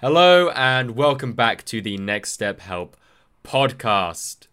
Hello 0.00 0.50
and 0.50 0.92
welcome 0.92 1.32
back 1.32 1.64
to 1.64 1.82
the 1.82 1.96
Next 1.96 2.30
Step 2.30 2.60
Help 2.60 2.96
podcast. 3.42 4.46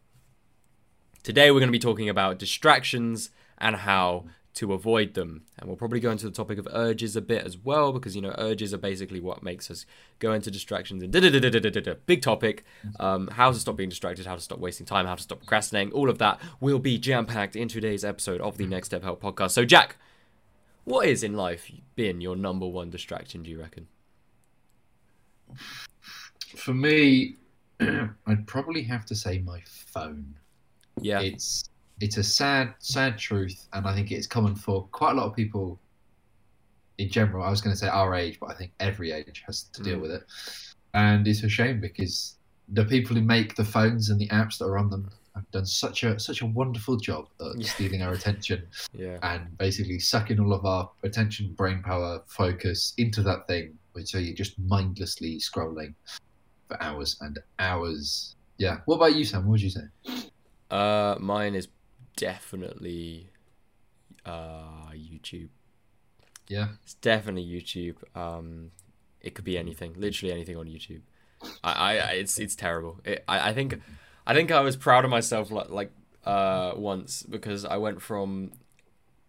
Today 1.22 1.52
we're 1.52 1.60
going 1.60 1.68
to 1.68 1.72
be 1.72 1.78
talking 1.78 2.10
about 2.10 2.40
distractions 2.40 3.30
and 3.60 3.76
how 3.76 4.26
to 4.56 4.74
avoid 4.74 5.14
them. 5.14 5.44
And 5.60 5.68
we'll 5.68 5.78
probably 5.78 6.00
go 6.00 6.10
into 6.10 6.26
the 6.26 6.32
topic 6.32 6.58
of 6.58 6.68
urges 6.72 7.16
a 7.16 7.22
bit 7.22 7.46
as 7.46 7.60
well 7.60 7.94
because 7.94 8.16
you 8.16 8.24
know 8.24 8.34
urges 8.40 8.74
are 8.74 8.80
basically 8.80 9.20
what 9.20 9.44
makes 9.44 9.70
us 9.70 9.86
go 10.18 10.34
into 10.34 10.50
distractions 10.50 11.04
and 11.04 11.14
da-da-da-da-da-da-da. 11.14 11.94
big 12.08 12.24
topic. 12.24 12.64
Um, 13.00 13.28
how 13.28 13.52
to 13.52 13.60
stop 13.60 13.76
being 13.76 13.90
distracted, 13.90 14.26
how 14.26 14.34
to 14.34 14.42
stop 14.42 14.58
wasting 14.58 14.88
time, 14.88 15.06
how 15.06 15.14
to 15.14 15.22
stop 15.22 15.38
procrastinating. 15.38 15.94
All 15.94 16.10
of 16.10 16.18
that 16.18 16.42
will 16.60 16.80
be 16.80 16.98
jam 16.98 17.28
packed 17.28 17.56
in 17.56 17.68
today's 17.68 18.04
episode 18.04 18.42
of 18.42 18.58
the 18.58 18.66
Next 18.66 18.88
Step 18.88 19.04
Help 19.04 19.22
podcast. 19.22 19.52
So 19.52 19.64
Jack, 19.64 19.98
what 20.86 21.08
is 21.08 21.22
in 21.22 21.36
life 21.36 21.72
been 21.96 22.20
your 22.20 22.36
number 22.36 22.66
one 22.66 22.90
distraction? 22.90 23.44
Do 23.44 23.52
you 23.52 23.60
reckon? 23.60 23.90
For 26.58 26.74
me, 26.74 27.36
I'd 27.80 28.48
probably 28.48 28.84
have 28.84 29.06
to 29.08 29.16
say 29.16 29.40
my 29.40 29.62
phone. 29.66 30.36
Yeah. 31.02 31.20
It's 31.22 31.70
it's 32.02 32.18
a 32.18 32.24
sad, 32.24 32.74
sad 32.80 33.18
truth, 33.18 33.68
and 33.74 33.88
I 33.88 33.94
think 33.96 34.12
it's 34.12 34.28
common 34.28 34.56
for 34.56 34.84
quite 34.92 35.12
a 35.12 35.16
lot 35.16 35.28
of 35.28 35.36
people 35.36 35.80
in 36.98 37.10
general. 37.10 37.44
I 37.44 37.50
was 37.50 37.62
going 37.62 37.74
to 37.74 37.78
say 37.80 37.88
our 37.88 38.14
age, 38.16 38.38
but 38.40 38.48
I 38.52 38.56
think 38.56 38.72
every 38.80 39.12
age 39.12 39.44
has 39.46 39.64
to 39.64 39.82
deal 39.84 39.98
Mm. 39.98 40.02
with 40.02 40.12
it, 40.12 40.24
and 40.94 41.28
it's 41.28 41.44
a 41.44 41.50
shame 41.50 41.80
because 41.80 42.38
the 42.70 42.84
people 42.86 43.16
who 43.16 43.22
make 43.22 43.56
the 43.56 43.64
phones 43.66 44.10
and 44.10 44.20
the 44.20 44.28
apps 44.30 44.58
that 44.58 44.66
are 44.66 44.78
on 44.78 44.90
them 44.90 45.10
have 45.36 45.50
done 45.52 45.66
such 45.66 46.04
a 46.04 46.18
such 46.20 46.42
a 46.42 46.46
wonderful 46.46 46.98
job 46.98 47.28
at 47.40 47.60
Yeah. 47.60 47.68
stealing 47.70 48.02
our 48.02 48.14
attention 48.14 48.68
Yeah. 48.94 49.18
and 49.22 49.58
basically 49.58 50.00
sucking 50.00 50.40
all 50.40 50.54
of 50.54 50.66
our 50.66 50.90
attention, 51.04 51.54
brain 51.54 51.82
power, 51.84 52.24
focus 52.28 52.94
into 52.98 53.22
that 53.24 53.46
thing, 53.48 53.78
so 54.04 54.18
you're 54.18 54.36
just 54.36 54.60
mindlessly 54.60 55.40
scrolling 55.40 55.94
for 56.68 56.82
hours 56.82 57.18
and 57.22 57.40
hours. 57.60 58.36
Yeah. 58.58 58.80
What 58.86 58.96
about 58.98 59.16
you, 59.16 59.24
Sam? 59.26 59.46
What 59.46 59.52
would 59.52 59.62
you 59.62 59.70
say? 59.70 59.84
Uh, 60.70 61.16
mine 61.20 61.56
is 61.56 61.68
definitely 62.16 63.30
uh 64.26 64.90
YouTube. 64.94 65.50
Yeah. 66.48 66.70
It's 66.84 66.96
definitely 66.96 67.46
YouTube. 67.46 67.98
Um, 68.18 68.72
it 69.22 69.36
could 69.36 69.46
be 69.46 69.58
anything, 69.58 69.94
literally 69.98 70.34
anything 70.34 70.58
on 70.58 70.68
YouTube. 70.68 71.02
I, 71.64 71.98
I 71.98 72.12
it's 72.14 72.40
it's 72.40 72.56
terrible. 72.56 73.00
It, 73.04 73.24
I 73.28 73.50
I 73.50 73.54
think 73.54 73.80
I 74.26 74.34
think 74.34 74.52
I 74.52 74.62
was 74.62 74.76
proud 74.76 75.06
of 75.06 75.12
myself 75.12 75.52
like 75.52 75.70
like 75.70 75.92
uh 76.24 76.74
once 76.76 77.24
because 77.24 77.66
I 77.66 77.78
went 77.78 78.02
from 78.02 78.52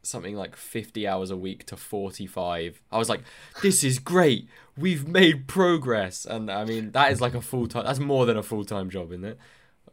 something 0.07 0.37
like 0.37 0.57
50 0.57 1.07
hours 1.07 1.31
a 1.31 1.37
week 1.37 1.65
to 1.67 1.77
45 1.77 2.81
i 2.93 2.99
was 2.99 3.09
like 3.09 3.23
this 3.63 3.83
is 3.85 3.99
great 3.99 4.49
we've 4.77 5.07
made 5.07 5.47
progress 5.47 6.25
and 6.25 6.51
i 6.51 6.65
mean 6.65 6.93
that 6.93 7.13
is 7.13 7.21
like 7.21 7.35
a 7.35 7.41
full-time 7.41 7.85
that's 7.85 7.99
more 7.99 8.27
than 8.27 8.37
a 8.37 8.43
full-time 8.43 8.91
job 8.91 9.13
isn't 9.13 9.25
it 9.25 9.39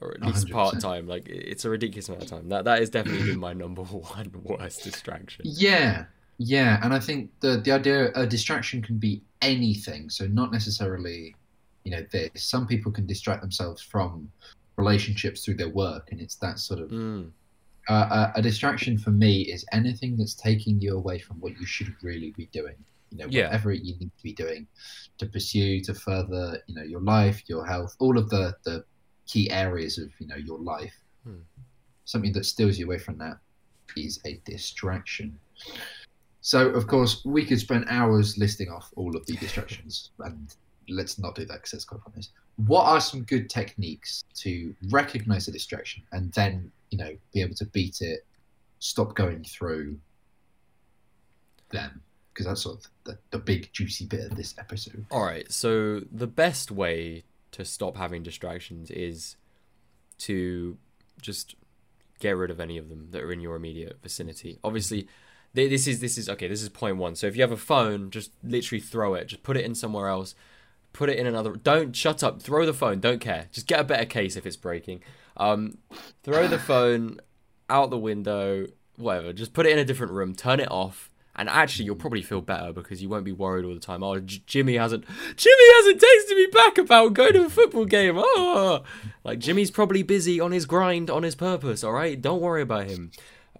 or 0.02 0.12
at 0.12 0.22
least 0.22 0.48
100%. 0.48 0.52
part-time 0.52 1.08
like 1.08 1.28
it's 1.30 1.66
a 1.66 1.70
ridiculous 1.70 2.10
amount 2.10 2.24
of 2.24 2.30
time 2.30 2.50
that 2.50 2.66
that 2.66 2.82
is 2.82 2.90
definitely 2.90 3.28
been 3.28 3.40
my 3.40 3.54
number 3.54 3.82
one 3.84 4.32
worst 4.44 4.84
distraction 4.84 5.46
Yeah. 5.64 6.06
Yeah. 6.38 6.80
And 6.84 6.94
I 6.94 7.00
think 7.00 7.30
the 7.40 7.58
the 7.58 7.72
idea 7.72 8.12
a 8.16 8.26
distraction 8.26 8.82
can 8.82 8.98
be 8.98 9.22
anything. 9.42 10.10
So 10.10 10.26
not 10.26 10.52
necessarily, 10.52 11.36
you 11.84 11.92
know, 11.92 12.06
this. 12.12 12.32
Some 12.36 12.68
people 12.68 12.92
can 12.92 13.06
distract 13.06 13.42
themselves 13.42 13.82
from 13.82 14.32
relationships 14.78 15.46
through 15.46 15.56
their 15.56 15.70
work, 15.70 16.12
and 16.12 16.20
it's 16.20 16.36
that 16.36 16.60
sort 16.60 16.80
of 16.80 16.90
mm, 16.90 17.30
uh, 17.90 18.30
a, 18.36 18.40
a 18.40 18.42
distraction 18.42 18.98
for 18.98 19.12
me 19.12 19.42
is 19.42 19.66
anything 19.72 20.16
that's 20.18 20.34
taking 20.36 20.80
you 20.82 20.96
away 20.96 21.20
from 21.20 21.38
what 21.40 21.60
you 21.60 21.66
should 21.66 21.94
really 22.02 22.32
be 22.38 22.48
doing. 22.54 22.76
You 23.12 23.18
know, 23.20 23.28
Yeah. 23.30 23.46
whatever 23.46 23.72
you 23.74 23.96
need 23.98 24.12
to 24.18 24.24
be 24.24 24.34
doing 24.34 24.68
to 25.18 25.26
pursue, 25.28 25.82
to 25.82 25.94
further, 25.94 26.60
you 26.68 26.76
know, 26.76 26.84
your 26.84 27.02
life, 27.02 27.44
your 27.48 27.66
health, 27.66 27.96
all 28.00 28.18
of 28.18 28.30
the 28.30 28.56
the 28.64 28.84
key 29.26 29.50
areas 29.52 29.98
of 29.98 30.10
you 30.20 30.28
know 30.28 30.36
your 30.36 30.60
life. 30.60 30.96
Hmm. 31.24 31.42
Something 32.06 32.34
that 32.34 32.46
steals 32.46 32.78
you 32.78 32.86
away 32.86 32.98
from 32.98 33.18
that 33.20 33.38
is 33.96 34.20
a 34.26 34.42
distraction. 34.46 35.40
So, 36.42 36.70
of 36.70 36.88
course, 36.88 37.24
we 37.24 37.46
could 37.46 37.60
spend 37.60 37.86
hours 37.88 38.38
listing 38.38 38.70
off 38.70 38.92
all 38.98 39.16
of 39.16 39.26
the 39.26 39.36
distractions, 39.38 40.12
and 40.20 40.54
let's 40.90 41.18
not 41.18 41.36
do 41.36 41.46
that 41.46 41.54
because 41.54 41.72
that's 41.72 41.86
quite 41.86 42.02
pointless. 42.02 42.32
What 42.58 42.84
are 42.86 43.00
some 43.00 43.24
good 43.24 43.50
techniques 43.50 44.24
to 44.40 44.76
recognize 44.90 45.48
a 45.48 45.52
distraction 45.52 46.04
and 46.12 46.32
then, 46.34 46.72
you 46.94 47.00
know, 47.00 47.16
be 47.34 47.42
able 47.42 47.56
to 47.56 47.66
beat 47.66 48.02
it, 48.02 48.26
stop 48.80 49.16
going 49.16 49.44
through 49.44 49.98
them? 51.72 52.02
Because 52.32 52.46
that's 52.46 52.62
sort 52.62 52.80
of 52.80 52.86
the, 53.04 53.18
the 53.32 53.40
big 53.40 53.70
juicy 53.74 54.06
bit 54.06 54.32
of 54.32 54.36
this 54.36 54.56
episode. 54.58 55.06
all 55.12 55.24
right 55.24 55.52
so 55.52 56.02
the 56.12 56.28
best 56.28 56.72
way 56.72 57.24
to 57.52 57.64
stop 57.64 57.98
having 57.98 58.24
distractions 58.24 58.90
is 58.90 59.36
to 60.18 60.78
just 61.22 61.56
get 62.20 62.32
rid 62.32 62.50
of 62.50 62.60
any 62.60 62.78
of 62.78 62.90
them 62.90 63.08
that 63.12 63.22
are 63.22 63.32
in 63.32 63.42
your 63.42 63.56
immediate 63.56 64.00
vicinity. 64.02 64.58
Obviously, 64.64 65.08
th- 65.56 65.70
this 65.70 65.88
is 65.88 66.00
this 66.00 66.18
is 66.18 66.30
okay. 66.30 66.48
This 66.48 66.62
is 66.64 66.70
point 66.70 66.98
one. 66.98 67.16
So 67.16 67.28
if 67.28 67.36
you 67.36 67.42
have 67.42 67.52
a 67.52 67.58
phone, 67.58 68.10
just 68.10 68.32
literally 68.44 68.80
throw 68.82 69.14
it. 69.14 69.28
Just 69.28 69.44
put 69.44 69.58
it 69.58 69.66
in 69.66 69.76
somewhere 69.76 70.08
else. 70.08 70.34
Put 70.94 71.10
it 71.10 71.18
in 71.18 71.28
another. 71.28 71.54
Don't 71.54 71.96
shut 71.96 72.24
up. 72.24 72.42
Throw 72.42 72.66
the 72.66 72.74
phone. 72.74 73.00
Don't 73.00 73.20
care. 73.20 73.48
Just 73.52 73.68
get 73.68 73.80
a 73.80 73.84
better 73.84 74.06
case 74.06 74.36
if 74.36 74.46
it's 74.46 74.56
breaking. 74.56 75.02
Um, 75.38 75.78
throw 76.24 76.48
the 76.48 76.60
phone 76.60 77.20
out 77.70 77.90
the 77.90 77.98
window. 77.98 78.68
Whatever. 78.98 79.34
Just 79.34 79.54
put 79.54 79.66
it 79.66 79.72
in 79.72 79.80
a 79.80 79.86
different 79.86 80.14
room. 80.14 80.36
Turn 80.36 80.60
it 80.60 80.72
off. 80.72 81.10
And 81.36 81.50
actually, 81.50 81.86
you'll 81.86 81.96
probably 81.96 82.22
feel 82.22 82.42
better 82.42 82.72
because 82.72 83.02
you 83.02 83.10
won't 83.10 83.26
be 83.26 83.32
worried 83.32 83.66
all 83.66 83.74
the 83.74 83.80
time. 83.80 84.04
Oh, 84.04 84.20
J- 84.20 84.44
Jimmy 84.46 84.76
hasn't, 84.76 85.04
Jimmy 85.36 85.74
hasn't 85.78 86.00
texted 86.00 86.36
me 86.36 86.46
back 86.54 86.78
about 86.78 87.16
going 87.16 87.34
to 87.34 87.46
a 87.46 87.50
football 87.50 87.86
game. 87.86 88.18
Oh, 88.18 88.84
like 89.24 89.40
Jimmy's 89.40 89.72
probably 89.72 90.04
busy 90.04 90.40
on 90.40 90.52
his 90.52 90.68
grind, 90.68 91.10
on 91.10 91.24
his 91.24 91.34
purpose. 91.34 91.84
All 91.84 91.94
right, 91.94 92.22
don't 92.22 92.40
worry 92.40 92.62
about 92.62 92.86
him. 92.86 93.10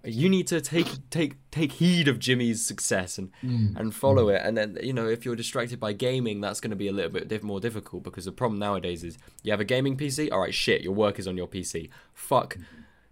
You 0.04 0.28
need 0.28 0.46
to 0.48 0.60
take 0.60 0.88
take 1.10 1.36
take 1.50 1.72
heed 1.72 2.08
of 2.08 2.18
Jimmy's 2.18 2.64
success 2.64 3.18
and 3.18 3.30
mm, 3.42 3.74
and 3.76 3.94
follow 3.94 4.26
mm. 4.26 4.36
it. 4.36 4.42
And 4.44 4.56
then 4.56 4.78
you 4.82 4.92
know, 4.92 5.06
if 5.08 5.24
you're 5.24 5.36
distracted 5.36 5.80
by 5.80 5.92
gaming, 5.92 6.40
that's 6.40 6.60
going 6.60 6.70
to 6.70 6.76
be 6.76 6.88
a 6.88 6.92
little 6.92 7.10
bit 7.10 7.28
diff- 7.28 7.42
more 7.42 7.60
difficult 7.60 8.02
because 8.02 8.24
the 8.24 8.32
problem 8.32 8.58
nowadays 8.58 9.02
is 9.04 9.16
you 9.42 9.50
have 9.52 9.60
a 9.60 9.64
gaming 9.64 9.96
PC. 9.96 10.30
All 10.32 10.40
right, 10.40 10.54
shit, 10.54 10.82
your 10.82 10.92
work 10.94 11.18
is 11.18 11.26
on 11.26 11.36
your 11.36 11.48
PC. 11.48 11.90
Fuck, 12.12 12.56
mm. 12.56 12.64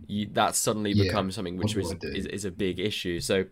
you, 0.07 0.27
that 0.33 0.55
suddenly 0.55 0.93
Yeah, 0.93 1.05
becomes 1.05 1.35
something 1.35 1.57
which 1.57 1.77
is, 1.77 1.89
do 1.91 1.95
I 1.95 1.99
do? 1.99 2.09
is 2.09 2.27
is 2.27 2.45
a 2.45 2.51
big 2.51 2.79
issue. 2.79 3.21
So 3.21 3.47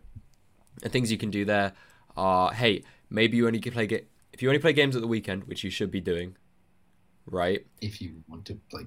the 0.83 0.89
things 0.89 1.11
you 1.11 1.19
can 1.19 1.31
do 1.31 1.45
there 1.45 1.72
are 2.17 2.53
hey 2.53 2.83
maybe 3.11 3.37
you 3.37 3.47
only 3.47 3.61
play 3.61 3.87
ga- 3.87 4.05
if 4.33 4.43
you 4.43 4.49
only 4.49 4.59
play 4.61 4.72
games 4.72 4.97
at 4.97 5.03
the 5.03 5.09
weekend 5.09 5.45
which 5.45 5.62
you 5.65 5.71
should 5.71 5.91
be 5.91 6.01
doing 6.01 6.37
right 7.27 7.67
If 7.81 8.01
you 8.01 8.22
want 8.28 8.45
to, 8.47 8.59
like, 8.72 8.87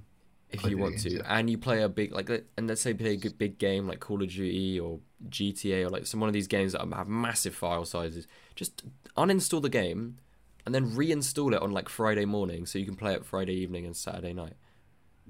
if 0.53 0.63
you 0.65 0.77
want 0.77 0.99
to. 0.99 1.09
games, 1.09 1.21
and 1.27 1.49
you 1.49 1.57
play 1.57 1.81
a 1.81 1.89
big 1.89 2.11
like 2.13 2.29
and 2.57 2.67
let's 2.67 2.81
say 2.81 2.93
play 2.93 3.13
a 3.13 3.17
good 3.17 3.37
big 3.37 3.57
game 3.57 3.87
like 3.87 3.99
call 3.99 4.21
of 4.21 4.29
duty 4.29 4.79
or 4.79 4.99
gta 5.29 5.85
or 5.85 5.89
like 5.89 6.05
some 6.05 6.19
one 6.19 6.27
of 6.29 6.33
these 6.33 6.47
games 6.47 6.73
that 6.73 6.81
have 6.93 7.07
massive 7.07 7.55
file 7.55 7.85
sizes 7.85 8.27
just 8.55 8.83
uninstall 9.17 9.61
the 9.61 9.69
game 9.69 10.17
and 10.65 10.73
then 10.75 10.91
reinstall 10.91 11.53
it 11.55 11.61
on 11.61 11.71
like 11.71 11.87
friday 11.89 12.25
morning 12.25 12.65
so 12.65 12.77
you 12.77 12.85
can 12.85 12.95
play 12.95 13.13
it 13.13 13.25
friday 13.25 13.53
evening 13.53 13.85
and 13.85 13.95
saturday 13.95 14.33
night. 14.33 14.53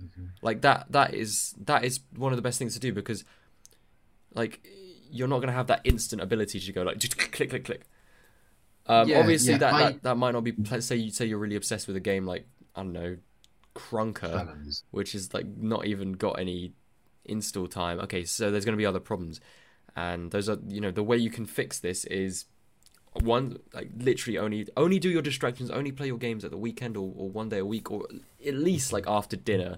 Mm-hmm. 0.01 0.25
like 0.41 0.61
that 0.61 0.87
that 0.91 1.13
is 1.13 1.53
that 1.65 1.83
is 1.85 1.99
one 2.15 2.31
of 2.31 2.35
the 2.37 2.41
best 2.41 2.57
things 2.57 2.73
to 2.73 2.79
do 2.79 2.91
because 2.91 3.23
like 4.33 4.65
you're 5.11 5.27
not 5.27 5.37
going 5.37 5.49
to 5.49 5.53
have 5.53 5.67
that 5.67 5.81
instant 5.83 6.19
ability 6.21 6.59
to 6.59 6.71
go 6.71 6.81
like 6.81 6.97
just 6.97 7.15
click 7.17 7.49
click 7.51 7.63
click 7.65 7.81
um, 8.87 9.07
Yeah, 9.07 9.19
obviously 9.19 9.51
yeah, 9.53 9.57
that, 9.59 9.73
I- 9.73 9.81
that 9.91 10.03
that 10.03 10.15
might 10.17 10.31
not 10.31 10.43
be 10.43 10.53
let's 10.71 10.87
say 10.87 10.95
you 10.95 11.11
say 11.11 11.25
you're 11.27 11.37
really 11.37 11.55
obsessed 11.55 11.87
with 11.87 11.95
a 11.95 11.99
game 12.01 12.25
like 12.25 12.47
i 12.75 12.81
don't 12.81 12.91
know 12.93 13.17
Krunker 13.73 14.55
which 14.91 15.15
is 15.15 15.33
like 15.33 15.45
not 15.57 15.85
even 15.85 16.13
got 16.13 16.39
any 16.39 16.73
install 17.25 17.67
time. 17.67 17.99
Okay 17.99 18.23
so 18.23 18.51
there's 18.51 18.65
going 18.65 18.73
to 18.73 18.81
be 18.81 18.85
other 18.85 18.99
problems. 18.99 19.39
And 19.95 20.31
those 20.31 20.49
are 20.49 20.57
you 20.67 20.81
know 20.81 20.91
the 20.91 21.03
way 21.03 21.17
you 21.17 21.29
can 21.29 21.45
fix 21.45 21.79
this 21.79 22.05
is 22.05 22.45
one 23.21 23.57
like 23.73 23.89
literally 23.97 24.37
only 24.37 24.67
only 24.75 24.99
do 24.99 25.09
your 25.09 25.21
distractions 25.21 25.69
only 25.69 25.91
play 25.91 26.07
your 26.07 26.17
games 26.17 26.43
at 26.43 26.51
the 26.51 26.57
weekend 26.57 26.97
or, 26.97 27.13
or 27.15 27.29
one 27.29 27.49
day 27.49 27.59
a 27.59 27.65
week 27.65 27.91
or 27.91 28.07
at 28.45 28.55
least 28.55 28.91
like 28.91 29.05
after 29.07 29.35
dinner 29.35 29.77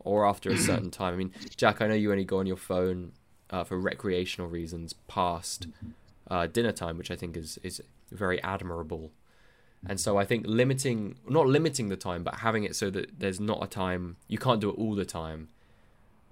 or 0.00 0.26
after 0.26 0.50
a 0.50 0.58
certain 0.58 0.90
time. 1.00 1.14
I 1.14 1.16
mean 1.16 1.32
jack 1.56 1.80
i 1.80 1.86
know 1.86 1.94
you 1.94 2.10
only 2.10 2.24
go 2.24 2.38
on 2.38 2.46
your 2.46 2.56
phone 2.56 3.12
uh, 3.50 3.62
for 3.64 3.78
recreational 3.78 4.48
reasons 4.48 4.94
past 5.06 5.68
uh, 6.28 6.46
dinner 6.46 6.72
time 6.72 6.98
which 6.98 7.10
i 7.10 7.16
think 7.16 7.36
is 7.36 7.58
is 7.62 7.80
very 8.10 8.42
admirable 8.42 9.12
and 9.88 9.98
so 10.00 10.16
i 10.16 10.24
think 10.24 10.44
limiting 10.46 11.16
not 11.28 11.46
limiting 11.46 11.88
the 11.88 11.96
time 11.96 12.22
but 12.22 12.36
having 12.36 12.64
it 12.64 12.74
so 12.76 12.90
that 12.90 13.18
there's 13.18 13.40
not 13.40 13.62
a 13.62 13.66
time 13.66 14.16
you 14.28 14.38
can't 14.38 14.60
do 14.60 14.70
it 14.70 14.76
all 14.78 14.94
the 14.94 15.04
time 15.04 15.48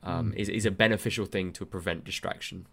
um, 0.02 0.32
is, 0.34 0.48
is 0.48 0.64
a 0.64 0.70
beneficial 0.70 1.26
thing 1.26 1.52
to 1.52 1.66
prevent 1.66 2.04
distraction 2.04 2.64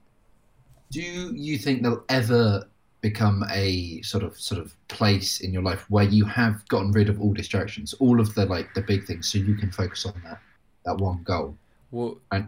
Do 0.91 1.01
you 1.01 1.57
think 1.57 1.81
there'll 1.81 2.05
ever 2.07 2.67
become 3.01 3.43
a 3.51 4.01
sort 4.01 4.23
of 4.23 4.39
sort 4.39 4.61
of 4.61 4.73
place 4.87 5.41
in 5.41 5.51
your 5.51 5.61
life 5.61 5.83
where 5.89 6.05
you 6.05 6.23
have 6.25 6.65
gotten 6.69 6.91
rid 6.93 7.09
of 7.09 7.21
all 7.21 7.33
distractions, 7.33 7.93
all 7.99 8.19
of 8.21 8.33
the 8.33 8.45
like 8.45 8.73
the 8.73 8.81
big 8.81 9.05
things, 9.05 9.29
so 9.29 9.37
you 9.39 9.55
can 9.55 9.71
focus 9.71 10.05
on 10.05 10.13
that 10.23 10.39
that 10.85 10.97
one 10.97 11.21
goal? 11.23 11.57
Well, 11.91 12.17
And- 12.31 12.47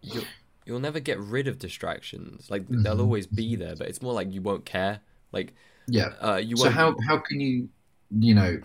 you'll, 0.00 0.24
you'll 0.64 0.80
never 0.80 0.98
get 0.98 1.18
rid 1.20 1.46
of 1.46 1.58
distractions. 1.58 2.50
Like 2.50 2.66
they'll 2.68 2.96
Mhm. 2.96 3.00
always 3.00 3.26
be 3.26 3.54
there, 3.54 3.76
but 3.76 3.86
it's 3.88 4.00
more 4.00 4.14
like 4.14 4.32
you 4.32 4.40
won't 4.40 4.64
care. 4.64 5.00
Like 5.30 5.52
Yeah. 5.88 6.12
uh, 6.20 6.36
you 6.36 6.56
So 6.56 6.70
how 6.70 6.96
how 7.06 7.18
can 7.18 7.40
you 7.40 7.68
you 8.10 8.34
know 8.34 8.60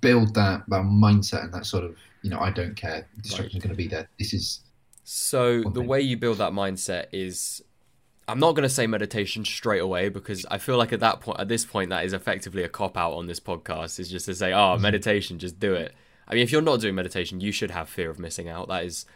build 0.00 0.34
that 0.34 0.62
that 0.68 0.82
mindset 0.82 1.44
and 1.44 1.54
that 1.54 1.66
sort 1.66 1.84
of 1.84 1.96
you 2.22 2.30
know 2.30 2.38
I 2.38 2.50
don't 2.50 2.74
care 2.76 3.06
distraction 3.20 3.58
is 3.58 3.62
going 3.62 3.74
to 3.74 3.76
be 3.76 3.88
there. 3.88 4.08
This 4.18 4.32
is 4.32 4.60
so 5.04 5.62
the 5.62 5.82
way 5.82 6.00
you 6.00 6.16
build 6.16 6.38
that 6.38 6.52
mindset 6.52 7.06
is 7.12 7.62
I'm 8.28 8.38
not 8.38 8.52
going 8.52 8.62
to 8.62 8.68
say 8.68 8.86
meditation 8.86 9.44
straight 9.44 9.80
away 9.80 10.08
because 10.08 10.46
I 10.50 10.58
feel 10.58 10.76
like 10.76 10.92
at 10.92 11.00
that 11.00 11.20
point, 11.20 11.40
at 11.40 11.48
this 11.48 11.64
point, 11.64 11.90
that 11.90 12.04
is 12.04 12.12
effectively 12.12 12.62
a 12.62 12.68
cop 12.68 12.96
out 12.96 13.12
on 13.14 13.26
this 13.26 13.40
podcast. 13.40 13.98
Is 13.98 14.08
just 14.08 14.26
to 14.26 14.34
say, 14.34 14.52
oh, 14.52 14.78
meditation, 14.78 15.38
just 15.40 15.58
do 15.58 15.74
it. 15.74 15.92
I 16.28 16.34
mean, 16.34 16.44
if 16.44 16.52
you're 16.52 16.62
not 16.62 16.80
doing 16.80 16.94
meditation, 16.94 17.40
you 17.40 17.50
should 17.50 17.72
have 17.72 17.88
fear 17.88 18.08
of 18.10 18.20
missing 18.20 18.48
out. 18.48 18.68
That 18.68 18.84
is 18.84 19.06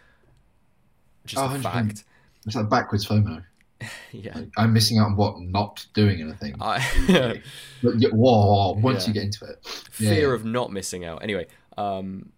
just 1.24 1.42
Oh, 1.42 1.54
a 1.54 1.58
fact. 1.60 2.04
it's 2.44 2.56
like 2.56 2.68
backwards 2.68 3.06
FOMO. 3.06 3.44
Yeah. 4.12 4.34
Like, 4.38 4.48
I'm 4.56 4.72
missing 4.72 4.98
out 4.98 5.06
on 5.08 5.16
what 5.16 5.38
not 5.40 5.84
doing 5.92 6.20
anything. 6.22 6.54
I, 6.60 6.78
But 7.82 7.96
yeah, 8.00 8.08
whoa, 8.10 8.72
once 8.72 9.02
Yeah. 9.04 9.08
you 9.08 9.14
get 9.14 9.22
into 9.24 9.44
it, 9.44 9.58
Yeah, 9.98 10.10
fear 10.10 10.32
of 10.34 10.44
not 10.44 10.72
missing 10.72 11.04
out. 11.04 11.22
Anyway, 11.22 11.46
um, 11.76 12.32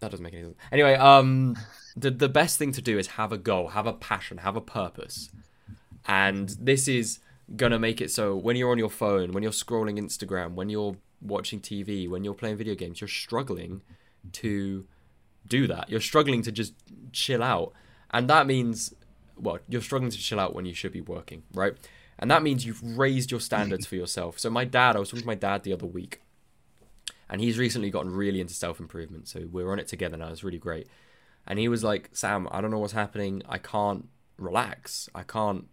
that 0.00 0.10
doesn't 0.10 0.22
make 0.22 0.34
any 0.34 0.42
sense. 0.42 0.56
Anyway, 0.70 0.94
um, 0.94 1.56
the 1.96 2.10
the 2.10 2.28
best 2.28 2.58
thing 2.58 2.72
to 2.72 2.82
do 2.82 2.98
is 2.98 3.06
have 3.08 3.32
a 3.32 3.38
goal, 3.38 3.68
have 3.68 3.86
a 3.86 3.92
passion, 3.92 4.38
have 4.38 4.56
a 4.56 4.60
purpose, 4.60 5.30
and 6.06 6.50
this 6.60 6.88
is 6.88 7.20
gonna 7.56 7.78
make 7.78 8.00
it 8.00 8.10
so 8.10 8.34
when 8.36 8.56
you're 8.56 8.70
on 8.70 8.78
your 8.78 8.90
phone, 8.90 9.32
when 9.32 9.42
you're 9.42 9.52
scrolling 9.52 9.98
Instagram, 9.98 10.54
when 10.54 10.68
you're 10.68 10.96
watching 11.20 11.60
TV, 11.60 12.08
when 12.08 12.24
you're 12.24 12.34
playing 12.34 12.56
video 12.56 12.74
games, 12.74 13.00
you're 13.00 13.08
struggling 13.08 13.82
to 14.32 14.84
do 15.46 15.66
that. 15.66 15.88
You're 15.88 16.00
struggling 16.00 16.42
to 16.42 16.52
just 16.52 16.74
chill 17.12 17.42
out, 17.42 17.72
and 18.10 18.28
that 18.28 18.46
means, 18.46 18.92
well, 19.36 19.58
you're 19.68 19.82
struggling 19.82 20.10
to 20.10 20.18
chill 20.18 20.40
out 20.40 20.54
when 20.54 20.64
you 20.64 20.74
should 20.74 20.92
be 20.92 21.00
working, 21.00 21.42
right? 21.54 21.74
And 22.18 22.30
that 22.30 22.42
means 22.42 22.64
you've 22.64 22.82
raised 22.98 23.30
your 23.30 23.40
standards 23.40 23.86
for 23.86 23.96
yourself. 23.96 24.38
So 24.38 24.50
my 24.50 24.64
dad, 24.64 24.96
I 24.96 25.00
was 25.00 25.08
talking 25.08 25.22
to 25.22 25.26
my 25.26 25.34
dad 25.34 25.62
the 25.64 25.72
other 25.72 25.86
week, 25.86 26.20
and 27.28 27.40
he's 27.40 27.58
recently 27.58 27.90
gotten 27.90 28.12
really 28.12 28.40
into 28.40 28.54
self 28.54 28.78
improvement. 28.78 29.28
So 29.28 29.48
we're 29.50 29.70
on 29.72 29.78
it 29.78 29.88
together 29.88 30.16
now. 30.16 30.28
It's 30.28 30.44
really 30.44 30.58
great. 30.58 30.86
And 31.46 31.58
he 31.58 31.68
was 31.68 31.82
like, 31.82 32.10
Sam, 32.12 32.46
I 32.50 32.60
don't 32.60 32.70
know 32.70 32.78
what's 32.78 32.92
happening. 32.92 33.42
I 33.48 33.58
can't 33.58 34.08
relax. 34.38 35.08
I 35.14 35.22
can't. 35.22 35.66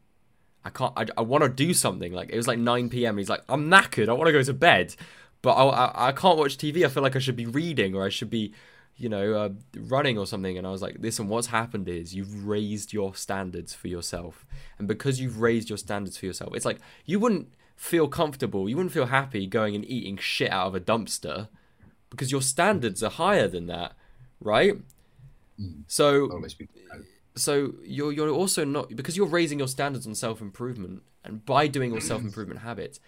I 0.64 0.70
can't. 0.70 0.94
I, 0.98 1.06
I 1.18 1.22
want 1.22 1.44
to 1.44 1.50
do 1.50 1.74
something. 1.74 2.14
Like 2.14 2.30
it 2.32 2.38
was 2.38 2.48
like 2.48 2.60
9 2.60 2.90
p.m. 2.90 3.18
He's 3.18 3.30
like, 3.30 3.44
I'm 3.48 3.70
knackered. 3.70 4.10
I 4.10 4.14
want 4.14 4.28
to 4.28 4.34
go 4.34 4.42
to 4.42 4.54
bed, 4.54 4.96
but 5.42 5.52
I, 5.52 5.68
I 5.68 6.08
I 6.08 6.12
can't 6.12 6.38
watch 6.38 6.58
TV. 6.58 6.84
I 6.86 6.90
feel 6.90 7.04
like 7.04 7.16
I 7.16 7.20
should 7.20 7.36
be 7.36 7.46
reading 7.46 7.96
or 7.96 8.06
I 8.06 8.10
should 8.10 8.30
be, 8.30 8.54
you 9.00 9.10
know, 9.10 9.34
uh, 9.34 9.50
running 9.78 10.18
or 10.18 10.28
something. 10.28 10.58
And 10.58 10.68
I 10.68 10.72
was 10.72 10.82
like, 10.82 10.98
listen, 11.00 11.30
what's 11.30 11.48
happened 11.48 11.88
is 11.88 12.14
you've 12.14 12.46
raised 12.46 12.92
your 12.92 13.16
standards 13.16 13.74
for 13.74 13.88
yourself, 13.88 14.46
and 14.78 14.88
because 14.88 15.20
you've 15.22 15.40
raised 15.40 15.70
your 15.70 15.78
standards 15.78 16.18
for 16.18 16.26
yourself, 16.26 16.54
it's 16.54 16.66
like 16.66 16.80
you 17.06 17.20
wouldn't 17.20 17.48
feel 17.76 18.08
comfortable. 18.10 18.68
You 18.68 18.76
wouldn't 18.76 18.94
feel 18.94 19.06
happy 19.06 19.48
going 19.48 19.74
and 19.74 19.90
eating 19.90 20.18
shit 20.18 20.52
out 20.52 20.68
of 20.68 20.76
a 20.76 20.80
dumpster 20.82 21.48
because 22.10 22.32
your 22.32 22.42
standards 22.42 23.02
are 23.02 23.10
higher 23.10 23.48
than 23.48 23.68
that, 23.68 23.94
right? 24.42 24.76
Mm. 25.60 25.84
So 25.88 26.28
so 27.36 27.74
you're 27.84 28.12
you're 28.12 28.30
also 28.30 28.66
not 28.66 28.96
because 28.96 29.16
you're 29.16 29.28
raising 29.28 29.60
your 29.60 29.68
standards 29.68 30.06
on 30.06 30.16
self 30.16 30.42
improvement, 30.42 31.04
and 31.24 31.46
by 31.46 31.68
doing 31.68 31.92
your 31.92 32.02
self 32.02 32.22
improvement 32.22 32.62
habits, 32.62 33.00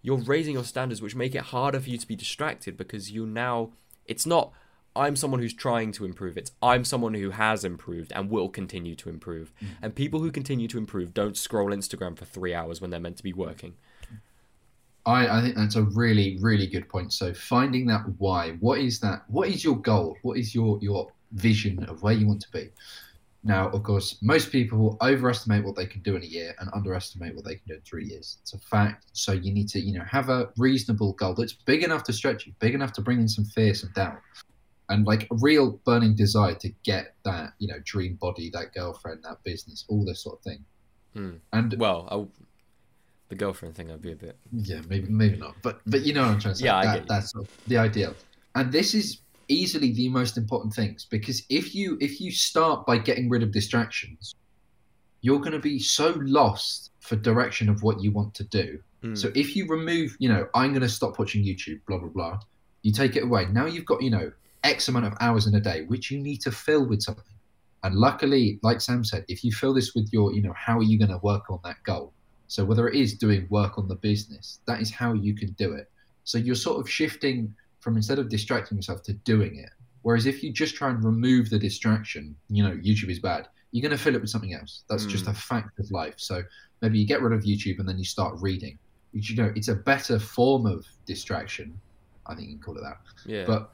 you're 0.00 0.18
raising 0.18 0.54
your 0.54 0.64
standards, 0.64 1.02
which 1.02 1.16
make 1.16 1.34
it 1.34 1.42
harder 1.42 1.80
for 1.80 1.90
you 1.90 1.98
to 1.98 2.06
be 2.06 2.16
distracted 2.16 2.76
because 2.76 3.10
you 3.10 3.26
now 3.26 3.70
it's 4.06 4.26
not 4.26 4.52
I'm 5.00 5.16
someone 5.16 5.40
who's 5.40 5.54
trying 5.54 5.92
to 5.92 6.04
improve. 6.04 6.36
it. 6.36 6.50
I'm 6.60 6.84
someone 6.84 7.14
who 7.14 7.30
has 7.30 7.64
improved 7.64 8.12
and 8.14 8.28
will 8.28 8.50
continue 8.50 8.94
to 8.96 9.08
improve. 9.08 9.50
Mm. 9.62 9.68
And 9.80 9.94
people 9.94 10.20
who 10.20 10.30
continue 10.30 10.68
to 10.68 10.76
improve 10.76 11.14
don't 11.14 11.38
scroll 11.38 11.70
Instagram 11.70 12.18
for 12.18 12.26
three 12.26 12.52
hours 12.52 12.82
when 12.82 12.90
they're 12.90 13.00
meant 13.00 13.16
to 13.16 13.22
be 13.22 13.32
working. 13.32 13.72
I, 15.06 15.38
I 15.38 15.40
think 15.40 15.56
that's 15.56 15.76
a 15.76 15.84
really, 15.84 16.36
really 16.42 16.66
good 16.66 16.86
point. 16.86 17.14
So 17.14 17.32
finding 17.32 17.86
that 17.86 18.02
why, 18.18 18.58
what 18.60 18.78
is 18.80 19.00
that? 19.00 19.22
What 19.28 19.48
is 19.48 19.64
your 19.64 19.78
goal? 19.78 20.18
What 20.20 20.36
is 20.36 20.54
your 20.54 20.78
your 20.82 21.10
vision 21.32 21.82
of 21.84 22.02
where 22.02 22.12
you 22.12 22.26
want 22.26 22.42
to 22.42 22.50
be? 22.52 22.68
Now, 23.42 23.70
of 23.70 23.82
course, 23.82 24.18
most 24.20 24.52
people 24.52 24.98
overestimate 25.00 25.64
what 25.64 25.74
they 25.74 25.86
can 25.86 26.02
do 26.02 26.14
in 26.14 26.22
a 26.22 26.26
year 26.26 26.54
and 26.58 26.68
underestimate 26.74 27.34
what 27.34 27.46
they 27.46 27.54
can 27.54 27.62
do 27.68 27.74
in 27.76 27.80
three 27.80 28.04
years. 28.04 28.36
It's 28.42 28.52
a 28.52 28.58
fact. 28.58 29.06
So 29.14 29.32
you 29.32 29.50
need 29.50 29.70
to, 29.70 29.80
you 29.80 29.94
know, 29.98 30.04
have 30.04 30.28
a 30.28 30.50
reasonable 30.58 31.14
goal 31.14 31.32
that's 31.32 31.54
big 31.54 31.82
enough 31.82 32.04
to 32.04 32.12
stretch 32.12 32.46
you, 32.46 32.52
big 32.58 32.74
enough 32.74 32.92
to 32.92 33.00
bring 33.00 33.18
in 33.18 33.28
some 33.28 33.46
fear, 33.46 33.72
some 33.72 33.92
doubt, 33.94 34.20
and 34.90 35.06
like 35.06 35.22
a 35.30 35.36
real 35.36 35.80
burning 35.86 36.14
desire 36.14 36.54
to 36.56 36.68
get 36.82 37.14
that, 37.24 37.54
you 37.58 37.68
know, 37.68 37.78
dream 37.84 38.16
body, 38.20 38.50
that 38.52 38.74
girlfriend, 38.74 39.22
that 39.22 39.42
business, 39.44 39.84
all 39.88 40.04
this 40.04 40.22
sort 40.22 40.38
of 40.38 40.42
thing. 40.42 40.64
Hmm. 41.14 41.36
And 41.52 41.74
Well, 41.78 42.08
I, 42.10 42.26
the 43.28 43.36
girlfriend 43.36 43.76
thing, 43.76 43.90
I'd 43.90 44.02
be 44.02 44.12
a 44.12 44.16
bit. 44.16 44.36
yeah, 44.52 44.80
maybe 44.88 45.08
maybe 45.08 45.38
not, 45.38 45.54
but 45.62 45.80
but 45.86 46.02
you 46.02 46.12
know 46.12 46.22
what 46.22 46.32
I'm 46.32 46.40
trying 46.40 46.54
to 46.54 46.60
say. 46.60 46.66
Yeah, 46.66 46.76
I 46.76 46.84
that, 46.86 47.06
that's 47.08 47.32
sort 47.32 47.46
of 47.46 47.56
the 47.68 47.78
ideal. 47.78 48.14
And 48.56 48.72
this 48.72 48.92
is 48.94 49.20
easily 49.48 49.92
the 49.92 50.08
most 50.08 50.36
important 50.36 50.74
things 50.74 51.06
because 51.08 51.42
if 51.48 51.74
you 51.74 51.96
if 52.00 52.20
you 52.20 52.30
start 52.32 52.84
by 52.86 52.98
getting 52.98 53.28
rid 53.28 53.42
of 53.44 53.52
distractions, 53.52 54.34
you're 55.20 55.38
going 55.38 55.52
to 55.52 55.60
be 55.60 55.78
so 55.78 56.14
lost 56.22 56.90
for 56.98 57.14
direction 57.14 57.68
of 57.68 57.82
what 57.84 58.02
you 58.02 58.10
want 58.10 58.34
to 58.34 58.44
do. 58.44 58.80
Hmm. 59.02 59.14
So 59.14 59.30
if 59.36 59.54
you 59.54 59.68
remove, 59.68 60.16
you 60.18 60.28
know, 60.28 60.48
I'm 60.54 60.70
going 60.70 60.82
to 60.82 60.88
stop 60.88 61.18
watching 61.20 61.44
YouTube, 61.44 61.80
blah 61.86 61.98
blah 61.98 62.08
blah. 62.08 62.40
You 62.82 62.92
take 62.92 63.14
it 63.14 63.22
away. 63.22 63.46
Now 63.46 63.66
you've 63.66 63.84
got, 63.84 64.02
you 64.02 64.10
know, 64.10 64.32
X 64.64 64.88
amount 64.88 65.06
of 65.06 65.14
hours 65.20 65.46
in 65.46 65.54
a 65.54 65.60
day, 65.60 65.84
which 65.86 66.10
you 66.10 66.18
need 66.18 66.40
to 66.42 66.50
fill 66.52 66.84
with 66.86 67.02
something. 67.02 67.24
And 67.82 67.94
luckily, 67.94 68.58
like 68.62 68.80
Sam 68.80 69.04
said, 69.04 69.24
if 69.28 69.42
you 69.42 69.52
fill 69.52 69.72
this 69.72 69.94
with 69.94 70.12
your, 70.12 70.32
you 70.34 70.42
know, 70.42 70.52
how 70.54 70.78
are 70.78 70.82
you 70.82 70.98
going 70.98 71.10
to 71.10 71.18
work 71.22 71.48
on 71.50 71.60
that 71.64 71.82
goal? 71.84 72.12
So 72.46 72.64
whether 72.64 72.88
it 72.88 72.94
is 72.94 73.14
doing 73.14 73.46
work 73.48 73.78
on 73.78 73.88
the 73.88 73.94
business, 73.94 74.60
that 74.66 74.80
is 74.80 74.90
how 74.90 75.14
you 75.14 75.34
can 75.34 75.52
do 75.52 75.72
it. 75.72 75.90
So 76.24 76.36
you're 76.36 76.54
sort 76.56 76.78
of 76.80 76.90
shifting 76.90 77.54
from 77.80 77.96
instead 77.96 78.18
of 78.18 78.28
distracting 78.28 78.76
yourself 78.76 79.02
to 79.04 79.14
doing 79.14 79.56
it. 79.56 79.70
Whereas 80.02 80.26
if 80.26 80.42
you 80.42 80.52
just 80.52 80.74
try 80.74 80.90
and 80.90 81.02
remove 81.02 81.48
the 81.48 81.58
distraction, 81.58 82.34
you 82.48 82.62
know, 82.62 82.72
YouTube 82.76 83.08
is 83.10 83.18
bad, 83.18 83.48
you're 83.72 83.82
going 83.82 83.96
to 83.96 84.02
fill 84.02 84.14
it 84.14 84.20
with 84.20 84.30
something 84.30 84.52
else. 84.52 84.82
That's 84.88 85.06
just 85.06 85.24
Mm. 85.26 85.30
a 85.30 85.34
fact 85.34 85.78
of 85.78 85.90
life. 85.90 86.14
So 86.16 86.42
maybe 86.82 86.98
you 86.98 87.06
get 87.06 87.22
rid 87.22 87.32
of 87.32 87.44
YouTube 87.44 87.78
and 87.78 87.88
then 87.88 87.98
you 87.98 88.04
start 88.04 88.34
reading. 88.40 88.78
You 89.12 89.36
know, 89.36 89.52
it's 89.54 89.68
a 89.68 89.74
better 89.74 90.18
form 90.18 90.66
of 90.66 90.84
distraction. 91.06 91.78
I 92.26 92.34
think 92.34 92.48
you 92.48 92.56
can 92.56 92.62
call 92.62 92.76
it 92.76 92.82
that. 92.82 92.98
yeah. 93.26 93.44
But 93.46 93.72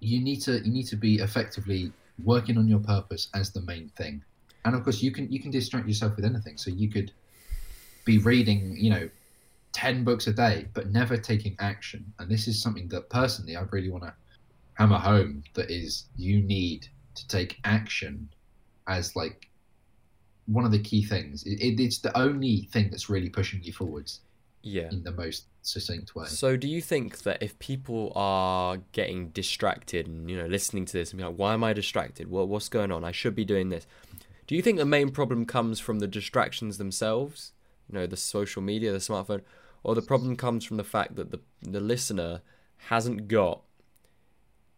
you 0.00 0.20
need 0.20 0.40
to 0.42 0.64
you 0.64 0.72
need 0.72 0.86
to 0.86 0.96
be 0.96 1.16
effectively 1.16 1.92
working 2.24 2.58
on 2.58 2.68
your 2.68 2.80
purpose 2.80 3.28
as 3.34 3.50
the 3.50 3.62
main 3.62 3.90
thing. 3.96 4.22
And 4.64 4.74
of 4.74 4.84
course, 4.84 5.02
you 5.02 5.10
can 5.10 5.30
you 5.30 5.40
can 5.40 5.50
distract 5.50 5.86
yourself 5.86 6.16
with 6.16 6.24
anything. 6.24 6.56
So 6.56 6.70
you 6.70 6.88
could 6.90 7.12
be 8.04 8.18
reading, 8.18 8.76
you 8.78 8.90
know, 8.90 9.08
ten 9.72 10.04
books 10.04 10.26
a 10.26 10.32
day, 10.32 10.66
but 10.74 10.90
never 10.90 11.16
taking 11.16 11.56
action. 11.58 12.12
And 12.18 12.30
this 12.30 12.48
is 12.48 12.60
something 12.60 12.88
that 12.88 13.08
personally 13.10 13.56
I 13.56 13.62
really 13.70 13.90
want 13.90 14.04
to 14.04 14.14
hammer 14.74 14.98
home. 14.98 15.42
That 15.54 15.70
is, 15.70 16.04
you 16.16 16.40
need 16.40 16.88
to 17.14 17.28
take 17.28 17.58
action 17.64 18.28
as 18.86 19.16
like 19.16 19.48
one 20.46 20.64
of 20.64 20.72
the 20.72 20.78
key 20.78 21.02
things. 21.02 21.44
It, 21.44 21.60
it, 21.60 21.80
it's 21.80 21.98
the 21.98 22.16
only 22.18 22.68
thing 22.72 22.90
that's 22.90 23.10
really 23.10 23.28
pushing 23.28 23.62
you 23.62 23.72
forwards 23.72 24.20
yeah. 24.62 24.88
in 24.90 25.02
the 25.04 25.12
most 25.12 25.44
succinct 25.68 26.14
way. 26.14 26.26
So, 26.26 26.56
do 26.56 26.68
you 26.68 26.80
think 26.80 27.18
that 27.22 27.42
if 27.42 27.58
people 27.58 28.12
are 28.14 28.78
getting 28.92 29.28
distracted 29.28 30.06
and 30.06 30.30
you 30.30 30.36
know 30.36 30.46
listening 30.46 30.84
to 30.86 30.92
this 30.92 31.10
and 31.10 31.18
be 31.18 31.24
like, 31.24 31.36
"Why 31.36 31.54
am 31.54 31.64
I 31.64 31.72
distracted? 31.72 32.30
What 32.30 32.48
what's 32.48 32.68
going 32.68 32.90
on? 32.92 33.04
I 33.04 33.12
should 33.12 33.34
be 33.34 33.44
doing 33.44 33.68
this." 33.68 33.86
Do 34.46 34.56
you 34.56 34.62
think 34.62 34.78
the 34.78 34.86
main 34.86 35.10
problem 35.10 35.44
comes 35.44 35.78
from 35.78 35.98
the 35.98 36.06
distractions 36.06 36.78
themselves? 36.78 37.52
You 37.88 37.98
know, 37.98 38.06
the 38.06 38.16
social 38.16 38.62
media, 38.62 38.92
the 38.92 38.98
smartphone, 38.98 39.42
or 39.82 39.94
the 39.94 40.02
problem 40.02 40.36
comes 40.36 40.64
from 40.64 40.78
the 40.78 40.84
fact 40.84 41.16
that 41.16 41.30
the 41.30 41.40
the 41.62 41.80
listener 41.80 42.42
hasn't 42.88 43.28
got 43.28 43.62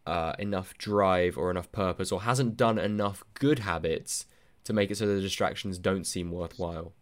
uh, 0.05 0.33
enough 0.39 0.77
drive 0.77 1.37
or 1.37 1.51
enough 1.51 1.71
purpose, 1.71 2.11
or 2.11 2.21
hasn't 2.23 2.57
done 2.57 2.77
enough 2.77 3.23
good 3.33 3.59
habits 3.59 4.25
to 4.63 4.73
make 4.73 4.91
it 4.91 4.97
so 4.97 5.07
the 5.07 5.21
distractions 5.21 5.77
don't 5.77 6.05
seem 6.05 6.31
worthwhile? 6.31 6.93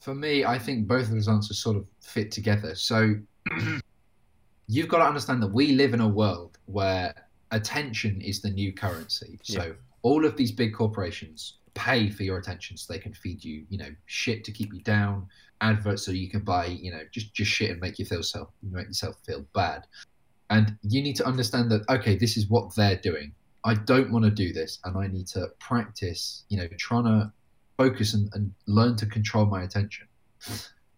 For 0.00 0.14
me, 0.14 0.44
I 0.44 0.58
think 0.58 0.86
both 0.86 1.04
of 1.04 1.10
those 1.10 1.28
answers 1.28 1.58
sort 1.58 1.76
of 1.76 1.84
fit 2.00 2.30
together. 2.30 2.74
So 2.74 3.14
you've 4.68 4.88
got 4.88 4.98
to 4.98 5.04
understand 5.04 5.42
that 5.42 5.52
we 5.52 5.72
live 5.72 5.94
in 5.94 6.00
a 6.00 6.08
world 6.08 6.58
where 6.66 7.14
attention 7.50 8.20
is 8.20 8.40
the 8.40 8.50
new 8.50 8.72
currency. 8.72 9.38
So 9.42 9.62
Yeah. 9.62 9.72
all 10.02 10.24
of 10.24 10.36
these 10.36 10.52
big 10.52 10.74
corporations 10.74 11.54
pay 11.74 12.10
for 12.10 12.22
your 12.22 12.38
attention 12.38 12.76
so 12.76 12.92
they 12.92 12.98
can 12.98 13.14
feed 13.14 13.44
you, 13.44 13.64
you 13.68 13.78
know, 13.78 13.90
shit 14.06 14.44
to 14.44 14.52
keep 14.52 14.72
you 14.72 14.82
down, 14.82 15.26
adverts 15.60 16.04
so 16.04 16.12
you 16.12 16.28
can 16.28 16.40
buy, 16.40 16.66
you 16.66 16.90
know, 16.90 17.02
just 17.12 17.34
just 17.34 17.50
shit 17.50 17.70
and 17.70 17.80
make 17.80 17.98
you 17.98 18.04
feel 18.04 18.22
self 18.22 18.48
make 18.62 18.86
yourself 18.86 19.16
feel 19.24 19.44
bad. 19.54 19.86
And 20.50 20.76
you 20.82 21.02
need 21.02 21.16
to 21.16 21.26
understand 21.26 21.70
that 21.72 21.88
okay, 21.88 22.16
this 22.16 22.36
is 22.36 22.48
what 22.48 22.74
they're 22.74 22.96
doing. 22.96 23.32
I 23.64 23.74
don't 23.74 24.10
want 24.12 24.24
to 24.24 24.30
do 24.30 24.52
this 24.52 24.78
and 24.84 24.96
I 24.96 25.08
need 25.08 25.26
to 25.28 25.48
practice, 25.58 26.44
you 26.48 26.58
know, 26.58 26.68
trying 26.78 27.04
to 27.04 27.32
focus 27.78 28.12
and, 28.12 28.28
and 28.34 28.52
learn 28.66 28.96
to 28.96 29.06
control 29.06 29.46
my 29.46 29.62
attention. 29.62 30.06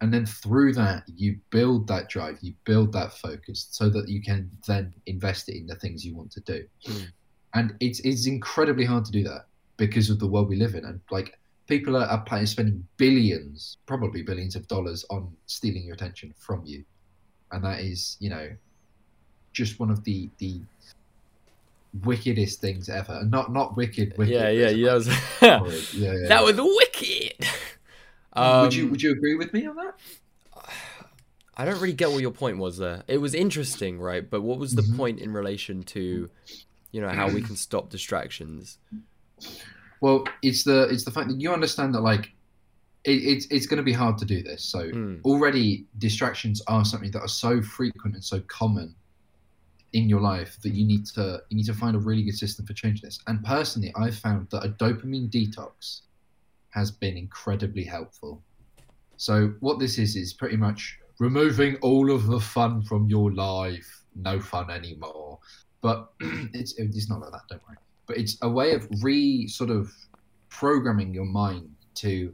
And 0.01 0.11
then 0.11 0.25
through 0.25 0.73
that, 0.73 1.03
you 1.15 1.37
build 1.51 1.87
that 1.87 2.09
drive, 2.09 2.39
you 2.41 2.53
build 2.65 2.91
that 2.93 3.13
focus 3.13 3.67
so 3.69 3.87
that 3.89 4.09
you 4.09 4.21
can 4.21 4.49
then 4.67 4.93
invest 5.05 5.47
it 5.47 5.57
in 5.57 5.67
the 5.67 5.75
things 5.75 6.03
you 6.03 6.15
want 6.15 6.31
to 6.31 6.41
do. 6.41 6.65
Mm. 6.87 7.07
And 7.53 7.75
it's, 7.79 7.99
it's 7.99 8.25
incredibly 8.25 8.83
hard 8.83 9.05
to 9.05 9.11
do 9.11 9.23
that 9.23 9.45
because 9.77 10.09
of 10.09 10.19
the 10.19 10.27
world 10.27 10.49
we 10.49 10.55
live 10.55 10.73
in. 10.73 10.85
And 10.85 10.99
like 11.11 11.37
people 11.67 11.95
are, 11.95 12.05
are 12.05 12.21
playing, 12.21 12.47
spending 12.47 12.85
billions, 12.97 13.77
probably 13.85 14.23
billions 14.23 14.55
of 14.55 14.67
dollars 14.67 15.05
on 15.11 15.31
stealing 15.45 15.83
your 15.83 15.93
attention 15.93 16.33
from 16.37 16.63
you. 16.65 16.83
And 17.51 17.63
that 17.63 17.81
is, 17.81 18.17
you 18.19 18.29
know, 18.29 18.49
just 19.53 19.79
one 19.79 19.91
of 19.91 20.03
the 20.03 20.29
the 20.37 20.61
wickedest 22.03 22.61
things 22.61 22.89
ever. 22.89 23.23
Not 23.25 23.51
not 23.51 23.75
wicked. 23.75 24.13
wicked 24.17 24.31
yeah, 24.33 24.49
yeah, 24.49 24.69
yeah. 24.69 24.87
That 24.87 24.93
was, 24.95 25.07
horrid. 25.07 25.87
yeah, 25.93 26.13
yeah. 26.13 26.27
that 26.29 26.43
was 26.43 26.57
wicked. 26.57 27.47
would 28.35 28.73
you 28.73 28.83
Um, 28.85 28.91
would 28.91 29.01
you 29.01 29.11
agree 29.11 29.35
with 29.35 29.53
me 29.53 29.65
on 29.67 29.75
that? 29.75 29.95
I 31.57 31.65
don't 31.65 31.79
really 31.81 31.93
get 31.93 32.09
what 32.11 32.21
your 32.21 32.31
point 32.31 32.57
was 32.57 32.77
there. 32.77 33.03
It 33.07 33.17
was 33.19 33.33
interesting, 33.35 33.99
right? 33.99 34.27
But 34.27 34.41
what 34.41 34.57
was 34.57 34.73
the 34.75 34.81
Mhm. 34.83 34.97
point 34.97 35.19
in 35.19 35.31
relation 35.33 35.83
to, 35.83 36.29
you 36.91 37.01
know, 37.01 37.09
how 37.09 37.27
we 37.29 37.41
can 37.41 37.55
stop 37.55 37.89
distractions? 37.89 38.77
Well, 39.99 40.23
it's 40.41 40.63
the 40.63 40.87
it's 40.89 41.03
the 41.03 41.11
fact 41.11 41.27
that 41.29 41.39
you 41.39 41.51
understand 41.53 41.93
that 41.93 42.01
like 42.01 42.31
it, 43.03 43.11
it's 43.11 43.45
it's 43.51 43.65
going 43.67 43.77
to 43.77 43.83
be 43.83 43.93
hard 43.93 44.17
to 44.19 44.25
do 44.25 44.41
this. 44.41 44.63
So 44.63 44.89
Mm. 44.89 45.21
already 45.23 45.85
distractions 45.97 46.61
are 46.67 46.85
something 46.85 47.11
that 47.11 47.19
are 47.21 47.27
so 47.27 47.61
frequent 47.61 48.15
and 48.15 48.23
so 48.23 48.39
common 48.47 48.95
in 49.93 50.07
your 50.07 50.21
life 50.21 50.57
that 50.63 50.73
you 50.73 50.85
need 50.85 51.05
to 51.05 51.41
you 51.49 51.57
need 51.57 51.65
to 51.65 51.73
find 51.73 51.95
a 51.95 51.99
really 51.99 52.23
good 52.23 52.37
system 52.37 52.65
for 52.65 52.73
changing 52.73 53.05
this. 53.05 53.19
And 53.27 53.43
personally, 53.43 53.93
I've 53.95 54.15
found 54.15 54.49
that 54.51 54.63
a 54.65 54.69
dopamine 54.69 55.29
detox 55.29 56.01
has 56.69 56.91
been 56.91 57.17
incredibly 57.17 57.83
helpful. 57.83 58.41
So 59.17 59.53
what 59.59 59.79
this 59.79 59.97
is 59.97 60.15
is 60.15 60.33
pretty 60.33 60.57
much 60.57 60.97
removing 61.19 61.75
all 61.77 62.11
of 62.11 62.25
the 62.27 62.39
fun 62.39 62.81
from 62.81 63.07
your 63.07 63.31
life. 63.33 64.03
No 64.15 64.39
fun 64.39 64.69
anymore. 64.71 65.39
But 65.81 66.09
it's 66.19 66.73
it's 66.77 67.09
not 67.09 67.19
like 67.19 67.31
that. 67.31 67.47
Don't 67.49 67.61
worry. 67.67 67.77
But 68.07 68.17
it's 68.17 68.37
a 68.41 68.49
way 68.49 68.73
of 68.73 68.87
re 69.01 69.47
sort 69.47 69.69
of 69.69 69.91
programming 70.49 71.13
your 71.13 71.25
mind 71.25 71.69
to 71.95 72.33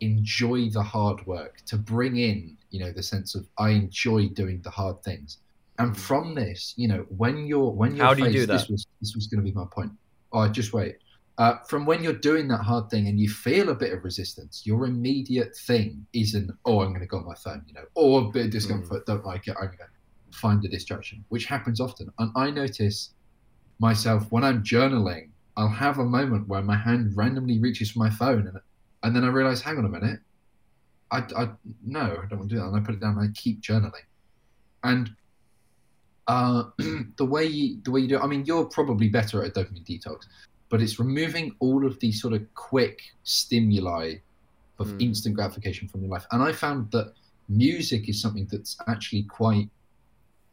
enjoy 0.00 0.68
the 0.70 0.82
hard 0.82 1.26
work, 1.26 1.60
to 1.66 1.76
bring 1.76 2.16
in 2.16 2.56
you 2.70 2.80
know 2.80 2.92
the 2.92 3.02
sense 3.02 3.34
of 3.34 3.48
I 3.58 3.70
enjoy 3.70 4.28
doing 4.28 4.60
the 4.62 4.70
hard 4.70 5.02
things. 5.02 5.38
And 5.78 5.96
from 5.96 6.34
this, 6.34 6.74
you 6.76 6.88
know, 6.88 7.06
when 7.08 7.46
you're 7.46 7.70
when 7.70 7.94
you're 7.94 8.06
How 8.06 8.14
do 8.14 8.24
you 8.24 8.32
faced- 8.32 8.46
do 8.48 8.52
This 8.52 8.68
was 8.68 8.86
this 9.00 9.14
was 9.14 9.26
going 9.28 9.44
to 9.44 9.50
be 9.50 9.56
my 9.56 9.66
point. 9.70 9.92
Oh, 10.32 10.48
just 10.48 10.72
wait. 10.72 10.96
Uh, 11.38 11.56
from 11.68 11.86
when 11.86 12.02
you're 12.02 12.12
doing 12.12 12.48
that 12.48 12.62
hard 12.62 12.90
thing 12.90 13.06
and 13.06 13.20
you 13.20 13.28
feel 13.28 13.68
a 13.68 13.74
bit 13.74 13.92
of 13.92 14.02
resistance, 14.02 14.62
your 14.66 14.86
immediate 14.86 15.56
thing 15.56 16.04
isn't, 16.12 16.50
oh, 16.64 16.80
I'm 16.80 16.88
going 16.88 17.00
to 17.00 17.06
go 17.06 17.18
on 17.18 17.26
my 17.26 17.36
phone, 17.36 17.62
you 17.68 17.74
know, 17.74 17.84
or 17.94 18.22
a 18.22 18.24
bit 18.24 18.46
of 18.46 18.50
discomfort, 18.50 19.06
don't 19.06 19.24
like 19.24 19.46
it, 19.46 19.54
I'm 19.56 19.68
going 19.68 19.78
to 19.78 20.36
find 20.36 20.64
a 20.64 20.68
distraction, 20.68 21.24
which 21.28 21.44
happens 21.44 21.80
often. 21.80 22.12
And 22.18 22.32
I 22.34 22.50
notice 22.50 23.10
myself 23.78 24.26
when 24.30 24.42
I'm 24.42 24.64
journaling, 24.64 25.28
I'll 25.56 25.68
have 25.68 25.98
a 25.98 26.04
moment 26.04 26.48
where 26.48 26.60
my 26.60 26.76
hand 26.76 27.16
randomly 27.16 27.60
reaches 27.60 27.92
for 27.92 28.00
my 28.00 28.10
phone 28.10 28.48
and, 28.48 28.58
and 29.04 29.14
then 29.14 29.22
I 29.22 29.28
realize, 29.28 29.62
hang 29.62 29.78
on 29.78 29.84
a 29.84 29.88
minute, 29.88 30.18
I, 31.12 31.18
I 31.36 31.48
no, 31.86 32.00
I 32.00 32.26
don't 32.28 32.40
want 32.40 32.50
to 32.50 32.56
do 32.56 32.60
that. 32.60 32.66
And 32.66 32.76
I 32.76 32.80
put 32.80 32.96
it 32.96 33.00
down 33.00 33.16
and 33.16 33.28
I 33.28 33.32
keep 33.32 33.60
journaling. 33.60 34.06
And 34.82 35.10
uh, 36.28 36.64
the 37.16 37.24
way 37.24 37.44
you, 37.46 37.80
the 37.84 37.90
way 37.90 38.00
you 38.00 38.08
do, 38.08 38.16
it, 38.16 38.22
I 38.22 38.26
mean, 38.26 38.44
you're 38.44 38.66
probably 38.66 39.08
better 39.08 39.42
at 39.42 39.56
a 39.56 39.60
dopamine 39.60 39.84
detox, 39.84 40.26
but 40.68 40.80
it's 40.80 40.98
removing 40.98 41.56
all 41.60 41.86
of 41.86 41.98
these 42.00 42.20
sort 42.20 42.34
of 42.34 42.42
quick 42.54 43.00
stimuli 43.24 44.14
of 44.78 44.86
Mm. 44.88 45.02
instant 45.02 45.34
gratification 45.34 45.88
from 45.88 46.02
your 46.02 46.10
life. 46.10 46.24
And 46.30 46.40
I 46.40 46.52
found 46.52 46.92
that 46.92 47.12
music 47.48 48.08
is 48.08 48.20
something 48.22 48.46
that's 48.48 48.76
actually 48.86 49.24
quite. 49.24 49.68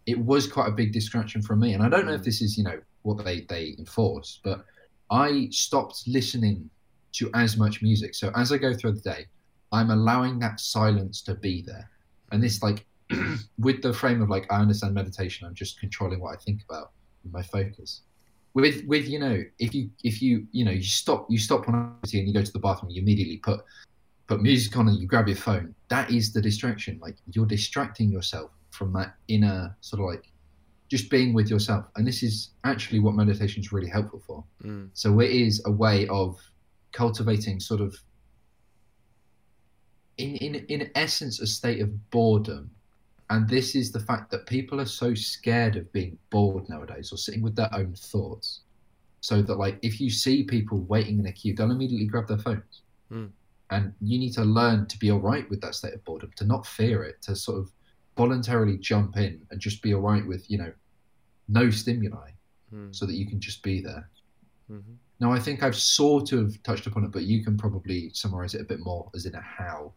It 0.08 0.18
was 0.18 0.48
quite 0.48 0.68
a 0.68 0.72
big 0.72 0.94
distraction 0.94 1.42
for 1.44 1.56
me, 1.56 1.74
and 1.74 1.84
I 1.84 1.90
don't 1.90 2.06
know 2.08 2.14
if 2.14 2.22
Mm. 2.22 2.26
this 2.26 2.42
is 2.42 2.58
you 2.58 2.64
know 2.64 2.80
what 3.04 3.24
they 3.24 3.42
they 3.42 3.76
enforce, 3.78 4.40
but 4.44 4.66
I 5.12 5.50
stopped 5.52 6.08
listening 6.08 6.70
to 7.14 7.30
as 7.36 7.56
much 7.58 7.82
music. 7.84 8.16
So 8.16 8.32
as 8.36 8.52
I 8.52 8.58
go 8.58 8.74
through 8.74 8.94
the 8.94 9.02
day, 9.02 9.26
I'm 9.72 9.92
allowing 9.92 10.40
that 10.40 10.60
silence 10.60 11.22
to 11.24 11.36
be 11.36 11.62
there, 11.62 11.88
and 12.32 12.42
this 12.42 12.64
like 12.64 12.88
with 13.60 13.82
the 13.82 13.94
frame 13.94 14.22
of 14.22 14.30
like 14.30 14.52
I 14.52 14.58
understand 14.58 14.94
meditation, 14.94 15.48
I'm 15.48 15.56
just 15.56 15.80
controlling 15.80 16.20
what 16.20 16.34
I 16.34 16.38
think 16.38 16.62
about 16.68 16.92
and 17.24 17.32
my 17.32 17.42
focus. 17.42 18.02
With 18.54 18.86
with 18.86 19.08
you 19.08 19.20
know 19.20 19.44
if 19.60 19.76
you 19.76 19.90
if 20.04 20.22
you 20.22 20.48
you 20.52 20.64
know 20.64 20.72
you 20.72 20.84
stop 20.84 21.28
you 21.30 21.38
stop 21.38 21.68
on 21.68 21.76
activity 21.76 22.20
and 22.20 22.28
you 22.28 22.34
go 22.34 22.44
to 22.44 22.52
the 22.52 22.60
bathroom, 22.60 22.92
you 22.92 23.02
immediately 23.02 23.38
put 23.38 23.62
put 24.28 24.42
music 24.42 24.76
on 24.78 24.88
and 24.88 24.98
you 24.98 25.08
grab 25.08 25.28
your 25.28 25.38
phone. 25.38 25.76
That 25.90 26.10
is 26.10 26.34
the 26.34 26.42
distraction. 26.42 27.00
Like 27.02 27.18
you're 27.32 27.46
distracting 27.46 28.12
yourself 28.12 28.52
from 28.72 28.94
that 28.94 29.16
inner 29.28 29.76
sort 29.82 30.02
of 30.02 30.08
like 30.08 30.32
just 30.90 31.10
being 31.10 31.34
with 31.34 31.50
yourself. 31.50 31.86
And 31.96 32.08
this 32.08 32.24
is 32.24 32.52
actually 32.64 33.00
what 33.00 33.16
meditation 33.16 33.62
is 33.62 33.72
really 33.72 33.90
helpful 33.90 34.22
for. 34.26 34.44
Mm. 34.64 34.90
So 34.94 35.20
it 35.20 35.32
is 35.32 35.62
a 35.66 35.72
way 35.72 36.08
of 36.08 36.40
cultivating 36.92 37.60
sort 37.60 37.82
of 37.82 37.96
in 40.18 40.36
in 40.38 40.56
in 40.70 40.92
essence 40.96 41.40
a 41.40 41.48
state 41.48 41.82
of 41.82 42.10
boredom. 42.10 42.72
And 43.30 43.48
this 43.50 43.76
is 43.76 43.92
the 43.92 44.00
fact 44.00 44.30
that 44.32 44.46
people 44.46 44.80
are 44.80 44.86
so 44.86 45.14
scared 45.16 45.76
of 45.78 45.92
being 45.92 46.18
bored 46.30 46.70
nowadays 46.70 47.12
or 47.12 47.18
sitting 47.18 47.42
with 47.42 47.56
their 47.56 47.70
own 47.74 47.94
thoughts. 47.96 48.62
So 49.22 49.42
that 49.42 49.56
like 49.56 49.80
if 49.82 50.00
you 50.00 50.12
see 50.12 50.44
people 50.44 50.82
waiting 50.82 51.18
in 51.20 51.26
a 51.26 51.32
queue, 51.32 51.56
they'll 51.56 51.72
immediately 51.72 52.06
grab 52.06 52.28
their 52.28 52.38
phones. 52.38 52.82
Mm. 53.12 53.32
And 53.72 53.94
you 54.00 54.20
need 54.20 54.34
to 54.34 54.44
learn 54.44 54.86
to 54.88 55.00
be 55.00 55.10
all 55.10 55.20
right 55.20 55.50
with 55.50 55.60
that 55.62 55.74
state 55.74 55.96
of 55.96 56.04
boredom, 56.06 56.32
to 56.36 56.46
not 56.46 56.68
fear 56.68 57.04
it, 57.04 57.22
to 57.24 57.36
sort 57.36 57.58
of 57.58 57.72
voluntarily 58.16 58.78
jump 58.78 59.18
in 59.18 59.42
and 59.50 59.60
just 59.60 59.82
be 59.82 59.96
all 59.96 60.02
right 60.02 60.26
with, 60.26 60.50
you 60.50 60.58
know, 60.58 60.72
no 61.48 61.70
stimuli 61.70 62.30
Mm. 62.74 62.96
so 62.96 63.06
that 63.06 63.14
you 63.14 63.28
can 63.28 63.40
just 63.40 63.62
be 63.62 63.80
there. 63.80 64.10
Mhm. 64.72 64.98
Now, 65.20 65.32
I 65.32 65.40
think 65.40 65.62
I've 65.62 65.76
sort 65.76 66.32
of 66.32 66.62
touched 66.64 66.88
upon 66.88 67.04
it, 67.06 67.12
but 67.12 67.24
you 67.24 67.44
can 67.44 67.58
probably 67.58 68.10
summarize 68.14 68.56
it 68.56 68.62
a 68.62 68.64
bit 68.64 68.80
more 68.80 69.10
as 69.14 69.26
in 69.28 69.36
a 69.36 69.42
how. 69.42 69.94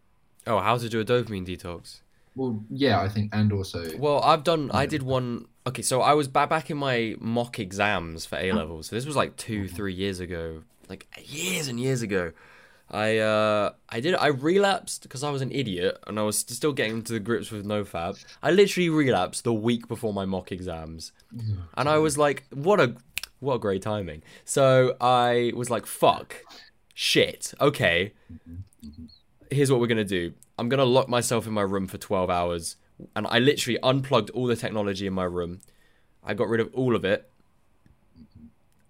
Oh, 0.47 0.61
how 0.61 0.76
to 0.76 0.88
do 0.88 1.00
a 1.00 1.04
dopamine 1.04 1.47
detox? 1.47 2.00
Well, 2.38 2.64
yeah, 2.71 3.00
I 3.00 3.09
think, 3.09 3.35
and 3.35 3.52
also, 3.52 3.99
Well, 3.99 4.21
I've 4.23 4.45
done. 4.45 4.71
I 4.73 4.87
did 4.87 5.02
one. 5.02 5.47
Okay, 5.66 5.83
so 5.83 6.00
I 6.00 6.14
was 6.14 6.28
back 6.28 6.49
back 6.49 6.71
in 6.71 6.76
my 6.76 7.16
mock 7.18 7.59
exams 7.59 8.26
for 8.26 8.37
A 8.37 8.52
levels. 8.52 8.87
So 8.87 8.95
this 8.95 9.07
was 9.07 9.16
like 9.16 9.37
two, 9.37 9.66
three 9.66 9.92
years 9.92 10.21
ago, 10.21 10.62
like 10.88 11.09
years 11.25 11.66
and 11.66 11.80
years 11.80 12.00
ago. 12.00 12.33
I 12.90 13.18
uh 13.18 13.73
I 13.88 14.00
did 14.00 14.14
I 14.14 14.28
relapsed 14.28 15.02
because 15.02 15.23
I 15.25 15.30
was 15.30 15.42
an 15.42 15.50
idiot 15.50 15.99
and 16.07 16.18
I 16.18 16.23
was 16.23 16.38
still 16.38 16.73
getting 16.73 17.02
to 17.02 17.12
the 17.12 17.21
grips 17.21 17.50
with 17.50 17.66
NoFap. 17.66 18.25
I 18.40 18.50
literally 18.52 18.88
relapsed 18.88 19.42
the 19.45 19.52
week 19.52 19.88
before 19.88 20.14
my 20.14 20.25
mock 20.25 20.52
exams, 20.52 21.12
and 21.76 21.88
I 21.88 21.99
was 21.99 22.16
like, 22.16 22.45
what 22.50 22.80
a 22.80 22.95
what 23.40 23.54
a 23.57 23.59
great 23.59 23.83
timing. 23.83 24.23
So 24.45 24.97
I 25.00 25.52
was 25.54 25.71
like, 25.71 25.87
fuck, 25.87 26.37
shit, 26.95 27.52
okay. 27.61 28.12
Here's 29.50 29.71
what 29.71 29.80
we're 29.80 29.87
gonna 29.87 30.04
do. 30.04 30.33
I'm 30.59 30.69
gonna 30.69 30.85
lock 30.85 31.09
myself 31.09 31.47
in 31.47 31.53
my 31.53 31.62
room 31.62 31.87
for 31.87 31.99
12 31.99 32.31
hours, 32.31 32.77
and 33.15 33.27
I 33.29 33.38
literally 33.38 33.79
unplugged 33.83 34.31
all 34.31 34.47
the 34.47 34.57
technology 34.57 35.07
in 35.07 35.12
my 35.12 35.25
room. 35.25 35.61
I 36.23 36.35
got 36.35 36.49
rid 36.49 36.61
of 36.61 36.75
all 36.75 36.97
of 36.97 37.05
it, 37.05 37.31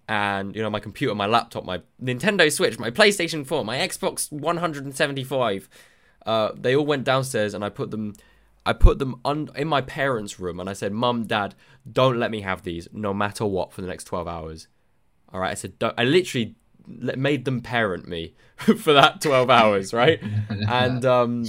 and 0.07 0.55
you 0.55 0.61
know 0.61 0.69
my 0.69 0.79
computer, 0.79 1.13
my 1.13 1.27
laptop, 1.27 1.65
my 1.65 1.81
Nintendo 2.01 2.51
Switch, 2.51 2.79
my 2.79 2.89
PlayStation 2.89 3.45
4, 3.45 3.63
my 3.63 3.77
Xbox 3.77 4.31
175. 4.31 5.69
Uh, 6.25 6.51
they 6.55 6.75
all 6.75 6.85
went 6.85 7.03
downstairs, 7.03 7.53
and 7.53 7.63
I 7.63 7.69
put 7.69 7.91
them. 7.91 8.15
I 8.65 8.73
put 8.73 8.99
them 8.99 9.21
un- 9.23 9.49
in 9.55 9.67
my 9.67 9.81
parents' 9.81 10.39
room, 10.39 10.59
and 10.59 10.69
I 10.69 10.73
said, 10.73 10.91
"Mum, 10.91 11.25
Dad, 11.25 11.55
don't 11.89 12.19
let 12.19 12.31
me 12.31 12.41
have 12.41 12.63
these, 12.63 12.87
no 12.91 13.13
matter 13.13 13.45
what, 13.45 13.71
for 13.71 13.81
the 13.81 13.87
next 13.87 14.03
12 14.05 14.27
hours." 14.27 14.67
All 15.31 15.39
right, 15.39 15.51
I 15.51 15.53
said, 15.53 15.73
I 15.97 16.03
literally 16.03 16.55
made 16.89 17.45
them 17.45 17.61
parent 17.61 18.07
me 18.07 18.33
for 18.57 18.93
that 18.93 19.21
12 19.21 19.49
hours, 19.49 19.93
right? 19.93 20.19
and 20.49 21.05
um, 21.05 21.45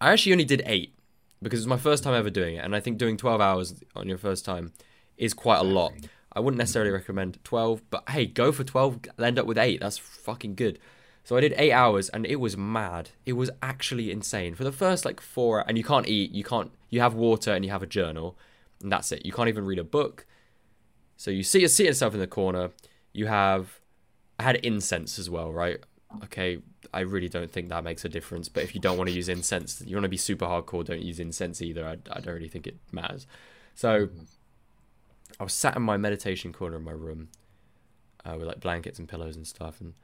I 0.00 0.12
actually 0.12 0.32
only 0.32 0.44
did 0.44 0.62
eight 0.66 0.94
because 1.42 1.60
it 1.60 1.62
was 1.62 1.68
my 1.68 1.76
first 1.76 2.02
time 2.04 2.14
ever 2.14 2.30
doing 2.30 2.56
it, 2.56 2.64
and 2.64 2.74
I 2.74 2.80
think 2.80 2.98
doing 2.98 3.16
twelve 3.16 3.40
hours 3.40 3.74
on 3.94 4.08
your 4.08 4.18
first 4.18 4.44
time 4.44 4.72
is 5.16 5.34
quite 5.34 5.58
a 5.58 5.64
lot. 5.64 5.92
I 6.32 6.40
wouldn't 6.40 6.58
necessarily 6.58 6.90
recommend 6.90 7.38
twelve, 7.44 7.82
but 7.90 8.08
hey, 8.10 8.26
go 8.26 8.52
for 8.52 8.64
twelve. 8.64 9.00
End 9.18 9.38
up 9.38 9.46
with 9.46 9.58
eight. 9.58 9.80
That's 9.80 9.98
fucking 9.98 10.54
good. 10.54 10.78
So 11.24 11.36
I 11.36 11.40
did 11.40 11.54
eight 11.56 11.72
hours, 11.72 12.08
and 12.10 12.26
it 12.26 12.36
was 12.36 12.56
mad. 12.56 13.10
It 13.24 13.34
was 13.34 13.50
actually 13.62 14.10
insane 14.10 14.54
for 14.54 14.64
the 14.64 14.72
first 14.72 15.04
like 15.04 15.20
four. 15.20 15.64
And 15.66 15.76
you 15.76 15.84
can't 15.84 16.08
eat. 16.08 16.32
You 16.32 16.44
can't. 16.44 16.72
You 16.90 17.00
have 17.00 17.14
water 17.14 17.52
and 17.52 17.64
you 17.64 17.70
have 17.70 17.82
a 17.82 17.86
journal, 17.86 18.36
and 18.82 18.92
that's 18.92 19.12
it. 19.12 19.24
You 19.24 19.32
can't 19.32 19.48
even 19.48 19.64
read 19.66 19.78
a 19.78 19.84
book. 19.84 20.26
So 21.16 21.30
you 21.30 21.42
see, 21.42 21.60
you 21.60 21.68
sit 21.68 21.86
yourself 21.86 22.14
in 22.14 22.20
the 22.20 22.26
corner. 22.26 22.70
You 23.16 23.26
have. 23.26 23.80
I 24.38 24.42
had 24.42 24.56
incense 24.56 25.18
as 25.18 25.30
well, 25.30 25.50
right? 25.50 25.78
Okay, 26.24 26.58
I 26.92 27.00
really 27.00 27.30
don't 27.30 27.50
think 27.50 27.70
that 27.70 27.82
makes 27.82 28.04
a 28.04 28.10
difference. 28.10 28.50
But 28.50 28.62
if 28.62 28.74
you 28.74 28.80
don't 28.80 28.98
want 28.98 29.08
to 29.08 29.16
use 29.16 29.30
incense, 29.30 29.82
you 29.86 29.96
want 29.96 30.04
to 30.04 30.10
be 30.10 30.18
super 30.18 30.44
hardcore. 30.44 30.84
Don't 30.84 31.00
use 31.00 31.18
incense 31.18 31.62
either. 31.62 31.86
I, 31.86 31.92
I 32.14 32.20
don't 32.20 32.34
really 32.34 32.48
think 32.48 32.66
it 32.66 32.76
matters. 32.92 33.26
So 33.74 34.10
I 35.40 35.44
was 35.44 35.54
sat 35.54 35.76
in 35.76 35.82
my 35.82 35.96
meditation 35.96 36.52
corner 36.52 36.76
in 36.76 36.84
my 36.84 36.92
room 36.92 37.28
uh, 38.26 38.34
with 38.36 38.46
like 38.46 38.60
blankets 38.60 38.98
and 38.98 39.08
pillows 39.08 39.34
and 39.34 39.46
stuff, 39.46 39.80
and 39.80 39.94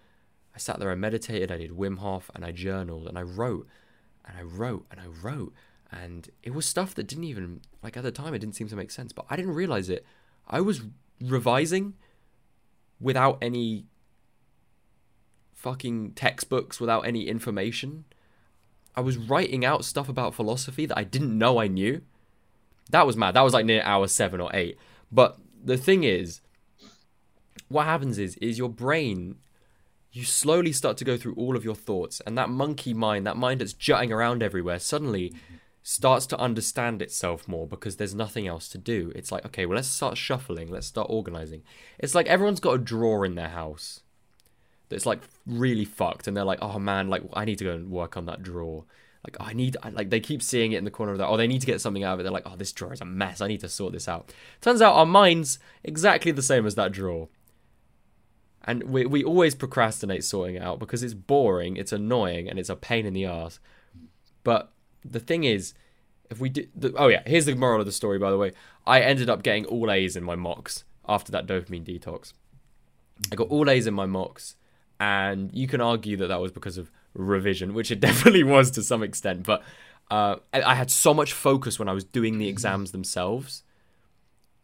I 0.55 0.59
sat 0.59 0.79
there. 0.79 0.91
I 0.91 0.95
meditated. 0.95 1.53
I 1.53 1.59
did 1.59 1.73
Wim 1.73 1.99
Hof, 1.99 2.31
and 2.35 2.47
I 2.47 2.53
journaled, 2.53 3.09
and 3.09 3.19
I 3.19 3.23
wrote, 3.23 3.67
and 4.25 4.39
I 4.39 4.43
wrote, 4.43 4.87
and 4.91 4.99
I 4.99 5.07
wrote, 5.07 5.53
and 5.91 6.31
it 6.43 6.55
was 6.55 6.65
stuff 6.65 6.95
that 6.95 7.09
didn't 7.09 7.25
even 7.25 7.61
like 7.83 7.99
at 7.99 8.05
the 8.05 8.11
time. 8.11 8.33
It 8.33 8.39
didn't 8.39 8.57
seem 8.57 8.69
to 8.69 8.77
make 8.77 8.91
sense, 8.91 9.13
but 9.13 9.27
I 9.29 9.37
didn't 9.37 9.55
realize 9.55 9.91
it. 9.91 10.07
I 10.49 10.63
was 10.63 10.81
revising 11.21 11.93
without 13.03 13.39
any 13.43 13.87
fucking 15.63 16.13
textbooks 16.13 16.81
without 16.81 17.03
any 17.03 17.29
information. 17.29 18.05
I 18.97 19.01
was 19.01 19.17
writing 19.17 19.65
out 19.65 19.85
stuff 19.85 20.09
about 20.09 20.35
philosophy 20.35 20.87
that 20.87 20.99
I 20.99 21.05
didn't 21.05 21.39
know 21.39 21.59
I 21.59 21.69
knew. 21.69 22.03
That 22.91 23.07
was 23.07 23.17
mad. 23.17 23.35
That 23.35 23.43
was 23.43 23.55
like 23.55 23.65
near 23.65 23.83
hour 23.85 24.09
seven 24.09 24.41
or 24.41 24.51
eight. 24.53 24.77
But 25.11 25.39
the 25.65 25.77
thing 25.77 26.03
is, 26.03 26.41
what 27.69 27.85
happens 27.85 28.19
is 28.19 28.37
is 28.37 28.59
your 28.59 28.69
brain 28.69 29.37
you 30.15 30.25
slowly 30.25 30.73
start 30.73 30.99
to 30.99 31.05
go 31.05 31.17
through 31.17 31.35
all 31.35 31.57
of 31.57 31.65
your 31.65 31.75
thoughts 31.75 32.21
and 32.27 32.37
that 32.37 32.51
monkey 32.51 32.93
mind 32.93 33.27
that 33.27 33.37
mind 33.37 33.63
that's 33.63 33.73
jutting 33.73 34.13
around 34.13 34.43
everywhere 34.43 34.79
suddenly 34.79 35.33
starts 35.83 36.27
to 36.27 36.39
understand 36.39 37.03
itself 37.03 37.49
more 37.49 37.67
because 37.67 37.97
there's 37.97 38.15
nothing 38.15 38.47
else 38.47 38.69
to 38.69 38.79
do. 38.79 39.13
It's 39.15 39.33
like 39.33 39.45
okay 39.47 39.67
well 39.67 39.77
let's 39.77 39.89
start 39.89 40.17
shuffling. 40.17 40.71
Let's 40.71 40.87
start 40.87 41.09
organizing. 41.11 41.63
It's 41.99 42.15
like 42.15 42.27
everyone's 42.27 42.61
got 42.61 42.75
a 42.75 42.79
drawer 42.79 43.25
in 43.27 43.35
their 43.35 43.49
house 43.49 44.01
that's 44.89 45.07
like 45.07 45.23
really 45.47 45.85
fucked 45.85 46.29
and 46.29 46.37
they're 46.37 46.45
like 46.45 46.59
oh 46.61 46.79
man 46.79 47.09
like 47.09 47.23
i 47.33 47.45
need 47.45 47.57
to 47.57 47.65
go 47.65 47.73
and 47.73 47.91
work 47.91 48.17
on 48.17 48.27
that 48.27 48.43
drawer. 48.43 48.85
Like 49.25 49.37
oh, 49.41 49.45
I 49.45 49.53
need 49.53 49.77
I, 49.83 49.91
like 49.91 50.11
they 50.11 50.21
keep 50.21 50.43
seeing 50.43 50.73
it 50.73 50.79
in 50.79 50.85
the 50.85 50.91
corner 50.91 51.13
of 51.13 51.19
that 51.19 51.29
oh 51.29 51.37
they 51.37 51.47
need 51.49 51.61
to 51.61 51.67
get 51.67 51.81
something 51.81 52.05
out 52.05 52.15
of 52.15 52.21
it. 52.21 52.23
They're 52.23 52.33
like 52.33 52.47
oh 52.47 52.57
this 52.57 52.73
drawer 52.73 52.93
is 52.93 53.01
a 53.01 53.05
mess. 53.05 53.41
I 53.41 53.49
need 53.49 53.61
to 53.61 53.69
sort 53.69 53.93
this 53.93 54.09
out. 54.09 54.33
Turns 54.61 54.83
out 54.83 54.95
our 54.95 55.07
mind's 55.07 55.59
exactly 55.83 56.31
the 56.31 56.43
same 56.43 56.65
as 56.65 56.77
that 56.77 56.93
drawer. 56.93 57.29
And 58.65 58.85
we 58.85 59.05
we 59.07 59.25
always 59.25 59.57
procrastinate 59.57 60.23
sorting 60.23 60.55
it 60.55 60.63
out 60.63 60.79
because 60.79 61.03
it's 61.03 61.15
boring, 61.15 61.77
it's 61.77 61.91
annoying, 61.91 62.49
and 62.49 62.61
it's 62.61 62.69
a 62.69 62.77
pain 62.77 63.07
in 63.07 63.13
the 63.13 63.25
ass. 63.25 63.59
But 64.45 64.73
the 65.05 65.21
thing 65.21 65.45
is, 65.45 65.75
if 66.31 66.41
we 66.41 66.49
do, 66.49 66.67
the, 66.75 66.95
oh 66.97 67.09
yeah, 67.09 67.23
here's 67.27 67.47
the 67.47 67.55
moral 67.55 67.81
of 67.81 67.87
the 67.87 67.93
story. 67.93 68.19
By 68.19 68.31
the 68.31 68.39
way, 68.39 68.53
I 68.87 69.01
ended 69.01 69.29
up 69.29 69.43
getting 69.43 69.65
all 69.67 69.91
A's 69.91 70.17
in 70.17 70.25
my 70.25 70.37
mocks 70.37 70.85
after 71.09 71.31
that 71.33 71.47
dopamine 71.47 71.85
detox. 71.85 72.33
I 73.31 73.37
got 73.37 73.49
all 73.49 73.69
A's 73.69 73.87
in 73.87 73.95
my 73.95 74.07
mocks, 74.07 74.57
and 74.99 75.51
you 75.53 75.69
can 75.69 75.81
argue 75.81 76.17
that 76.17 76.29
that 76.29 76.41
was 76.41 76.53
because 76.53 76.79
of 76.79 76.91
revision, 77.15 77.75
which 77.75 77.91
it 77.91 78.01
definitely 78.09 78.45
was 78.45 78.71
to 78.73 78.83
some 78.83 79.03
extent. 79.03 79.45
But 79.45 79.63
uh, 80.11 80.37
I, 80.53 80.63
I 80.63 80.75
had 80.75 80.91
so 80.91 81.15
much 81.15 81.33
focus 81.33 81.79
when 81.79 81.89
I 81.89 81.93
was 81.93 82.05
doing 82.05 82.39
the 82.39 82.49
exams 82.49 82.93
themselves 82.93 83.63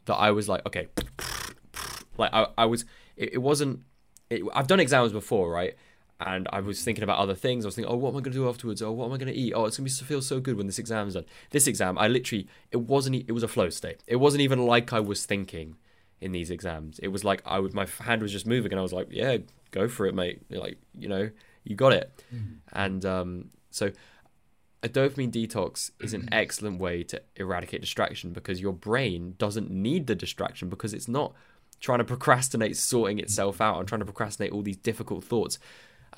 that 0.07 0.15
I 0.15 0.31
was 0.31 0.49
like, 0.49 0.65
okay, 0.67 0.89
like 2.19 2.33
I, 2.33 2.49
I 2.57 2.65
was 2.67 2.85
it, 3.17 3.35
it 3.35 3.39
wasn't. 3.39 3.81
It, 4.31 4.43
I've 4.55 4.67
done 4.67 4.81
exams 4.81 5.13
before, 5.13 5.51
right? 5.51 5.75
And 6.21 6.49
I 6.53 6.61
was 6.61 6.83
thinking 6.83 7.05
about 7.05 7.19
other 7.19 7.35
things. 7.35 7.65
I 7.65 7.69
was 7.69 7.77
thinking, 7.77 7.93
oh, 7.93 7.97
what 7.97 8.11
am 8.11 8.17
I 8.17 8.21
going 8.21 8.33
to 8.33 8.39
do 8.39 8.49
afterwards? 8.49 8.83
Oh, 8.83 8.91
what 8.91 9.07
am 9.07 9.13
I 9.13 9.19
going 9.19 9.33
to 9.33 9.39
eat? 9.39 9.53
Oh, 9.55 9.67
it's 9.67 9.79
going 9.79 9.89
to 9.89 10.05
feel 10.05 10.21
so 10.21 10.41
good 10.41 10.57
when 10.57 10.67
this 10.67 10.79
exam's 10.79 11.15
done. 11.15 11.25
This 11.51 11.69
exam, 11.69 11.97
I 11.97 12.09
literally, 12.09 12.49
it 12.73 12.79
wasn't. 12.79 13.17
It 13.17 13.33
was 13.33 13.45
a 13.45 13.49
flow 13.49 13.71
state. 13.71 14.03
It 14.07 14.17
wasn't 14.17 14.41
even 14.41 14.67
like 14.67 14.93
I 14.93 14.99
was 14.99 15.25
thinking 15.25 15.77
in 16.21 16.33
these 16.33 16.51
exams. 16.51 16.99
It 16.99 17.09
was 17.09 17.23
like 17.23 17.41
I 17.47 17.61
would, 17.61 17.73
my 17.73 17.87
hand 18.01 18.23
was 18.23 18.33
just 18.33 18.47
moving, 18.47 18.73
and 18.73 18.81
I 18.81 18.83
was 18.83 18.93
like, 18.93 19.09
yeah, 19.11 19.37
go 19.71 19.87
for 19.87 20.07
it, 20.07 20.15
mate. 20.15 20.43
Like, 20.51 20.79
you 20.99 21.09
know, 21.09 21.31
you 21.63 21.77
got 21.77 21.93
it. 21.93 22.25
Mm-hmm. 22.35 22.55
And 22.73 23.05
um, 23.05 23.51
so 23.71 23.93
a 24.83 24.89
dopamine 24.89 25.31
detox 25.31 25.91
is 26.01 26.15
an 26.15 26.29
excellent 26.33 26.81
way 26.81 27.03
to 27.05 27.23
eradicate 27.37 27.81
distraction 27.81 28.33
because 28.33 28.61
your 28.61 28.73
brain 28.73 29.35
doesn't 29.39 29.71
need 29.71 30.07
the 30.07 30.15
distraction 30.15 30.69
because 30.69 30.95
it's 30.95 31.09
not 31.09 31.33
trying 31.81 31.99
to 31.99 32.05
procrastinate 32.05 32.77
sorting 32.77 33.19
itself 33.19 33.61
out 33.61 33.79
and 33.79 33.87
trying 33.87 34.01
to 34.01 34.05
procrastinate 34.05 34.53
all 34.53 34.63
these 34.63 34.77
difficult 34.77 35.23
thoughts 35.23 35.59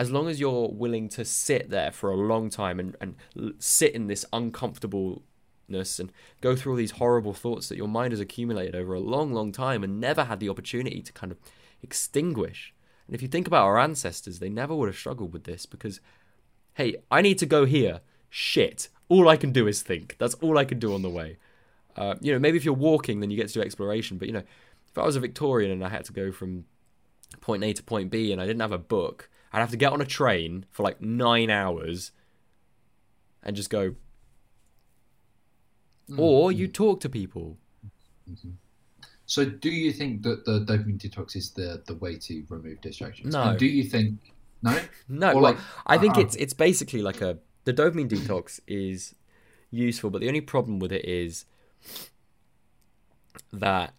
as 0.00 0.10
long 0.10 0.28
as 0.28 0.40
you're 0.40 0.70
willing 0.70 1.10
to 1.10 1.26
sit 1.26 1.68
there 1.68 1.92
for 1.92 2.10
a 2.10 2.16
long 2.16 2.48
time 2.48 2.80
and, 2.80 2.96
and 3.02 3.16
sit 3.58 3.94
in 3.94 4.06
this 4.06 4.24
uncomfortableness 4.32 5.98
and 5.98 6.10
go 6.40 6.56
through 6.56 6.72
all 6.72 6.78
these 6.78 6.92
horrible 6.92 7.34
thoughts 7.34 7.68
that 7.68 7.76
your 7.76 7.86
mind 7.86 8.12
has 8.12 8.18
accumulated 8.18 8.74
over 8.74 8.94
a 8.94 8.98
long, 8.98 9.34
long 9.34 9.52
time 9.52 9.84
and 9.84 10.00
never 10.00 10.24
had 10.24 10.40
the 10.40 10.48
opportunity 10.48 11.02
to 11.02 11.12
kind 11.12 11.30
of 11.30 11.38
extinguish. 11.82 12.72
And 13.06 13.14
if 13.14 13.20
you 13.20 13.28
think 13.28 13.46
about 13.46 13.66
our 13.66 13.78
ancestors, 13.78 14.38
they 14.38 14.48
never 14.48 14.74
would 14.74 14.88
have 14.88 14.96
struggled 14.96 15.34
with 15.34 15.44
this 15.44 15.66
because, 15.66 16.00
hey, 16.76 16.96
I 17.10 17.20
need 17.20 17.36
to 17.36 17.44
go 17.44 17.66
here. 17.66 18.00
Shit. 18.30 18.88
All 19.10 19.28
I 19.28 19.36
can 19.36 19.52
do 19.52 19.66
is 19.66 19.82
think. 19.82 20.16
That's 20.18 20.34
all 20.36 20.56
I 20.56 20.64
can 20.64 20.78
do 20.78 20.94
on 20.94 21.02
the 21.02 21.10
way. 21.10 21.36
Uh, 21.94 22.14
you 22.22 22.32
know, 22.32 22.38
maybe 22.38 22.56
if 22.56 22.64
you're 22.64 22.72
walking, 22.72 23.20
then 23.20 23.30
you 23.30 23.36
get 23.36 23.48
to 23.48 23.54
do 23.54 23.60
exploration. 23.60 24.16
But, 24.16 24.28
you 24.28 24.32
know, 24.32 24.44
if 24.88 24.96
I 24.96 25.04
was 25.04 25.16
a 25.16 25.20
Victorian 25.20 25.70
and 25.70 25.84
I 25.84 25.90
had 25.90 26.06
to 26.06 26.12
go 26.14 26.32
from 26.32 26.64
point 27.42 27.62
A 27.64 27.74
to 27.74 27.82
point 27.82 28.10
B 28.10 28.32
and 28.32 28.40
I 28.40 28.46
didn't 28.46 28.62
have 28.62 28.72
a 28.72 28.78
book, 28.78 29.28
I'd 29.52 29.60
have 29.60 29.70
to 29.70 29.76
get 29.76 29.92
on 29.92 30.00
a 30.00 30.06
train 30.06 30.66
for 30.70 30.82
like 30.82 31.00
nine 31.00 31.50
hours 31.50 32.12
and 33.42 33.56
just 33.56 33.70
go. 33.70 33.90
Mm-hmm. 36.08 36.20
Or 36.20 36.52
you 36.52 36.68
talk 36.68 37.00
to 37.00 37.08
people. 37.08 37.58
Mm-hmm. 38.28 38.50
So, 39.26 39.44
do 39.44 39.70
you 39.70 39.92
think 39.92 40.22
that 40.22 40.44
the 40.44 40.60
dopamine 40.60 40.98
detox 40.98 41.36
is 41.36 41.50
the 41.52 41.82
the 41.86 41.94
way 41.94 42.16
to 42.16 42.44
remove 42.48 42.80
distractions? 42.80 43.32
No. 43.32 43.42
And 43.42 43.58
do 43.58 43.66
you 43.66 43.84
think 43.84 44.18
no? 44.62 44.78
No. 45.08 45.30
Or 45.30 45.34
well, 45.34 45.42
like, 45.42 45.58
I 45.86 45.98
think 45.98 46.16
uh, 46.16 46.22
it's 46.22 46.34
it's 46.36 46.52
basically 46.52 47.02
like 47.02 47.20
a 47.20 47.38
the 47.64 47.72
dopamine 47.72 48.08
detox 48.08 48.60
is 48.66 49.14
useful, 49.70 50.10
but 50.10 50.20
the 50.20 50.28
only 50.28 50.40
problem 50.40 50.80
with 50.80 50.90
it 50.92 51.04
is 51.04 51.44
that 53.52 53.94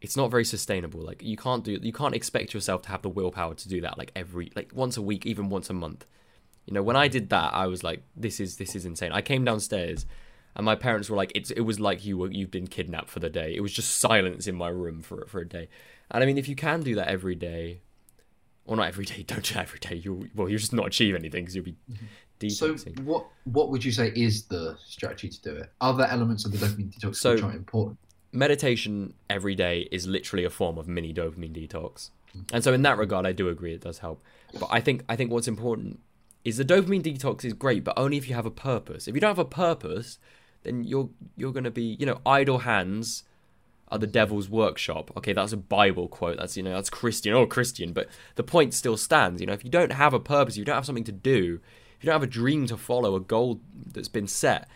it's 0.00 0.16
not 0.16 0.30
very 0.30 0.44
sustainable. 0.44 1.00
Like 1.00 1.22
you 1.22 1.36
can't 1.36 1.64
do 1.64 1.78
you 1.82 1.92
can't 1.92 2.14
expect 2.14 2.54
yourself 2.54 2.82
to 2.82 2.88
have 2.90 3.02
the 3.02 3.08
willpower 3.08 3.54
to 3.54 3.68
do 3.68 3.80
that 3.80 3.98
like 3.98 4.12
every 4.14 4.52
like 4.54 4.70
once 4.72 4.96
a 4.96 5.02
week, 5.02 5.26
even 5.26 5.48
once 5.48 5.70
a 5.70 5.74
month. 5.74 6.06
You 6.66 6.74
know, 6.74 6.82
when 6.82 6.96
I 6.96 7.08
did 7.08 7.30
that, 7.30 7.54
I 7.54 7.66
was 7.66 7.82
like, 7.82 8.02
this 8.14 8.40
is 8.40 8.56
this 8.56 8.76
is 8.76 8.84
insane. 8.84 9.12
I 9.12 9.22
came 9.22 9.44
downstairs 9.44 10.06
and 10.54 10.64
my 10.64 10.74
parents 10.74 11.10
were 11.10 11.16
like, 11.16 11.32
it's 11.34 11.50
it 11.50 11.62
was 11.62 11.80
like 11.80 12.04
you 12.04 12.18
were 12.18 12.30
you've 12.30 12.50
been 12.50 12.66
kidnapped 12.66 13.08
for 13.08 13.20
the 13.20 13.30
day. 13.30 13.54
It 13.54 13.60
was 13.60 13.72
just 13.72 13.96
silence 13.98 14.46
in 14.46 14.54
my 14.54 14.68
room 14.68 15.02
for 15.02 15.26
for 15.26 15.40
a 15.40 15.48
day. 15.48 15.68
And 16.10 16.22
I 16.22 16.26
mean, 16.26 16.38
if 16.38 16.48
you 16.48 16.56
can 16.56 16.82
do 16.82 16.94
that 16.94 17.08
every 17.08 17.34
day, 17.34 17.80
or 18.64 18.76
not 18.76 18.88
every 18.88 19.04
day, 19.04 19.22
don't 19.26 19.42
do 19.42 19.54
that 19.54 19.62
every 19.62 19.80
day. 19.80 19.96
You 19.96 20.28
well, 20.34 20.48
you'll 20.48 20.58
just 20.58 20.72
not 20.72 20.86
achieve 20.86 21.14
anything 21.14 21.42
because 21.42 21.56
you'll 21.56 21.64
be 21.64 21.76
mm-hmm. 21.90 22.06
detoxing. 22.38 22.96
So 22.96 23.02
what 23.02 23.26
what 23.44 23.70
would 23.70 23.84
you 23.84 23.92
say 23.92 24.12
is 24.14 24.44
the 24.44 24.76
strategy 24.84 25.28
to 25.28 25.42
do 25.42 25.56
it? 25.56 25.72
Other 25.80 26.04
elements 26.04 26.44
of 26.44 26.52
the 26.52 26.58
dopamine 26.58 26.94
detox 26.94 27.16
so, 27.16 27.34
which 27.34 27.42
are 27.42 27.52
important 27.52 27.98
meditation 28.32 29.14
every 29.28 29.54
day 29.54 29.88
is 29.90 30.06
literally 30.06 30.44
a 30.44 30.50
form 30.50 30.78
of 30.78 30.88
mini 30.88 31.12
dopamine 31.12 31.52
detox. 31.52 32.10
And 32.52 32.62
so 32.62 32.72
in 32.72 32.82
that 32.82 32.98
regard 32.98 33.26
I 33.26 33.32
do 33.32 33.48
agree 33.48 33.74
it 33.74 33.80
does 33.80 33.98
help. 33.98 34.22
But 34.58 34.68
I 34.70 34.80
think 34.80 35.04
I 35.08 35.16
think 35.16 35.30
what's 35.30 35.48
important 35.48 36.00
is 36.44 36.56
the 36.56 36.64
dopamine 36.64 37.02
detox 37.02 37.44
is 37.44 37.52
great, 37.52 37.84
but 37.84 37.98
only 37.98 38.16
if 38.16 38.28
you 38.28 38.34
have 38.34 38.46
a 38.46 38.50
purpose. 38.50 39.08
If 39.08 39.14
you 39.14 39.20
don't 39.20 39.30
have 39.30 39.38
a 39.38 39.44
purpose, 39.44 40.18
then 40.62 40.84
you're 40.84 41.10
you're 41.36 41.52
gonna 41.52 41.70
be, 41.70 41.96
you 41.98 42.06
know, 42.06 42.20
idle 42.26 42.58
hands 42.58 43.24
are 43.90 43.98
the 43.98 44.06
devil's 44.06 44.48
workshop. 44.48 45.10
Okay, 45.16 45.32
that's 45.32 45.52
a 45.52 45.56
Bible 45.56 46.08
quote. 46.08 46.36
That's 46.38 46.56
you 46.56 46.62
know, 46.62 46.74
that's 46.74 46.90
Christian 46.90 47.32
or 47.34 47.46
Christian, 47.46 47.92
but 47.92 48.08
the 48.34 48.42
point 48.42 48.74
still 48.74 48.96
stands. 48.96 49.40
You 49.40 49.46
know, 49.46 49.52
if 49.54 49.64
you 49.64 49.70
don't 49.70 49.92
have 49.92 50.14
a 50.14 50.20
purpose, 50.20 50.56
you 50.56 50.64
don't 50.64 50.74
have 50.74 50.86
something 50.86 51.04
to 51.04 51.12
do, 51.12 51.60
if 51.96 52.04
you 52.04 52.06
don't 52.06 52.20
have 52.20 52.22
a 52.22 52.32
dream 52.32 52.66
to 52.66 52.76
follow, 52.76 53.16
a 53.16 53.20
goal 53.20 53.60
that's 53.92 54.08
been 54.08 54.26
set, 54.26 54.68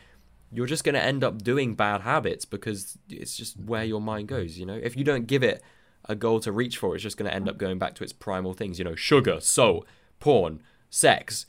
you're 0.52 0.66
just 0.66 0.84
going 0.84 0.94
to 0.94 1.02
end 1.02 1.24
up 1.24 1.42
doing 1.42 1.74
bad 1.74 2.02
habits 2.02 2.44
because 2.44 2.98
it's 3.08 3.36
just 3.36 3.58
where 3.58 3.84
your 3.84 4.00
mind 4.00 4.28
goes 4.28 4.58
you 4.58 4.66
know 4.66 4.78
if 4.82 4.96
you 4.96 5.04
don't 5.04 5.26
give 5.26 5.42
it 5.42 5.62
a 6.06 6.14
goal 6.14 6.40
to 6.40 6.52
reach 6.52 6.78
for 6.78 6.94
it's 6.94 7.02
just 7.02 7.16
going 7.16 7.28
to 7.28 7.34
end 7.34 7.48
up 7.48 7.58
going 7.58 7.78
back 7.78 7.94
to 7.94 8.04
its 8.04 8.12
primal 8.12 8.52
things 8.52 8.78
you 8.78 8.84
know 8.84 8.94
sugar 8.94 9.40
salt 9.40 9.86
porn 10.20 10.62
sex 10.90 11.46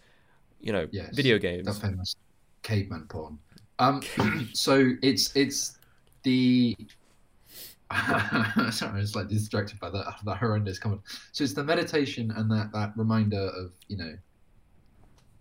you 0.59 0.71
know 0.71 0.87
yes, 0.91 1.13
video 1.13 1.37
games 1.37 1.65
the 1.65 1.73
famous 1.73 2.15
caveman 2.61 3.05
porn 3.07 3.37
um 3.79 4.01
so 4.53 4.91
it's 5.01 5.35
it's 5.35 5.77
the 6.23 6.75
sorry, 8.71 8.93
I 8.93 8.97
was 8.97 9.15
like 9.15 9.27
distracted 9.27 9.79
by 9.79 9.89
that 9.91 10.15
that 10.25 10.37
horrendous 10.37 10.79
comment. 10.79 11.01
So 11.31 11.43
it's 11.43 11.53
the 11.53 11.63
meditation 11.63 12.31
and 12.31 12.49
that 12.49 12.71
that 12.73 12.93
reminder 12.95 13.51
of 13.55 13.71
you 13.87 13.97
know 13.97 14.17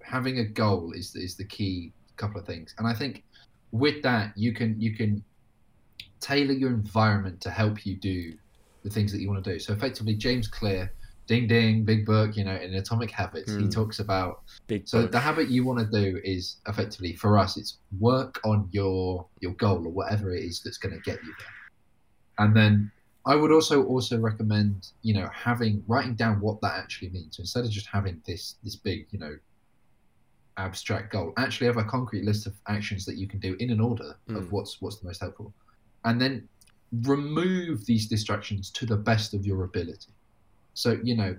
having 0.03 0.38
a 0.38 0.44
goal 0.44 0.92
is 0.92 1.16
is 1.16 1.35
the 1.35 1.44
key 1.44 1.92
couple 2.16 2.40
of 2.40 2.46
things. 2.46 2.75
And 2.79 2.87
I 2.87 2.92
think 2.92 3.25
with 3.72 4.02
that 4.02 4.37
you 4.37 4.52
can 4.52 4.80
you 4.80 4.94
can 4.94 5.24
tailor 6.20 6.52
your 6.52 6.70
environment 6.70 7.40
to 7.40 7.50
help 7.50 7.85
you 7.85 7.96
do 7.96 8.32
the 8.85 8.90
things 8.90 9.12
that 9.12 9.20
you 9.20 9.28
want 9.28 9.42
to 9.42 9.52
do. 9.52 9.58
So 9.58 9.72
effectively, 9.72 10.14
James 10.14 10.48
Clear, 10.48 10.92
ding 11.26 11.46
ding, 11.46 11.85
big 11.85 12.04
book, 12.04 12.37
you 12.37 12.44
know, 12.44 12.54
in 12.54 12.74
Atomic 12.74 13.11
Habits, 13.11 13.50
mm. 13.52 13.58
he 13.58 13.64
hmm. 13.64 13.70
talks 13.70 13.98
about. 13.98 14.42
Big 14.66 14.88
so 14.88 15.02
book. 15.02 15.12
the 15.12 15.20
habit 15.20 15.48
you 15.48 15.64
want 15.64 15.78
to 15.78 15.87
do 15.87 16.20
is 16.24 16.56
effectively 16.66 17.14
for 17.14 17.38
us, 17.38 17.56
it's 17.56 17.78
work 17.98 18.40
on 18.44 18.68
your 18.72 19.26
your 19.40 19.52
goal 19.54 19.87
or 19.87 19.90
whatever 19.90 20.35
it 20.35 20.44
is 20.44 20.62
that's 20.62 20.78
going 20.78 20.94
to 20.94 21.00
get 21.00 21.22
you 21.24 21.35
there, 21.38 22.46
and 22.46 22.56
then 22.56 22.90
I 23.24 23.37
would 23.37 23.52
also 23.52 23.85
also 23.85 24.18
recommend 24.18 24.88
you 25.02 25.14
know 25.14 25.28
having 25.32 25.82
writing 25.87 26.14
down 26.14 26.40
what 26.40 26.61
that 26.62 26.74
actually 26.76 27.11
means. 27.11 27.37
So 27.37 27.42
instead 27.42 27.64
of 27.64 27.70
just 27.70 27.87
having 27.87 28.20
this 28.26 28.56
this 28.62 28.76
big 28.76 29.06
you 29.11 29.18
know 29.18 29.37
abstract 30.57 31.12
goal. 31.12 31.33
Actually, 31.37 31.67
have 31.67 31.77
a 31.77 31.85
concrete 31.85 32.25
list 32.25 32.47
of 32.47 32.55
actions 32.69 33.05
that 33.07 33.17
you 33.17 33.27
can 33.27 33.41
do 33.41 33.57
in 33.61 33.71
an 33.71 33.81
order 33.81 34.17
mm. 34.29 34.37
of 34.37 34.53
what's 34.53 34.81
what's 34.81 34.99
the 34.99 35.07
most 35.07 35.21
helpful, 35.21 35.53
and 36.05 36.21
then 36.21 36.49
remove 37.05 37.87
these 37.87 38.07
distractions 38.07 38.71
to 38.71 38.87
the 38.87 38.97
best 38.97 39.35
of 39.35 39.47
your 39.47 39.65
ability. 39.65 40.12
So 40.75 40.99
you 41.03 41.17
know, 41.17 41.37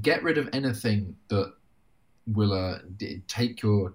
get 0.00 0.22
rid 0.22 0.38
of 0.38 0.48
anything 0.52 1.16
that 1.28 1.52
will 2.26 2.52
uh, 2.52 2.78
take 3.28 3.62
your 3.62 3.94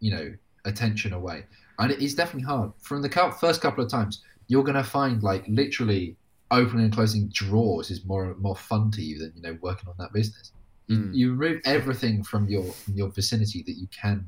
you 0.00 0.10
know 0.10 0.34
attention 0.64 1.12
away. 1.12 1.44
And 1.78 1.90
it 1.90 2.00
is 2.00 2.14
definitely 2.14 2.46
hard. 2.46 2.72
From 2.78 3.02
the 3.02 3.34
first 3.40 3.60
couple 3.60 3.82
of 3.82 3.90
times, 3.90 4.22
you're 4.46 4.62
going 4.62 4.76
to 4.76 4.84
find 4.84 5.22
like 5.22 5.44
literally 5.48 6.16
opening 6.50 6.84
and 6.84 6.94
closing 6.94 7.28
drawers 7.28 7.90
is 7.90 8.04
more 8.04 8.34
more 8.38 8.56
fun 8.56 8.90
to 8.92 9.02
you 9.02 9.18
than 9.18 9.32
you 9.34 9.42
know 9.42 9.58
working 9.60 9.88
on 9.88 9.94
that 9.98 10.12
business. 10.12 10.52
You, 10.86 10.98
mm. 10.98 11.14
you 11.14 11.34
remove 11.34 11.62
everything 11.64 12.22
from 12.22 12.48
your 12.48 12.64
from 12.64 12.94
your 12.94 13.10
vicinity 13.10 13.62
that 13.66 13.74
you 13.74 13.86
can 13.88 14.26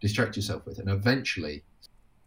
distract 0.00 0.36
yourself 0.36 0.66
with, 0.66 0.78
and 0.78 0.90
eventually, 0.90 1.64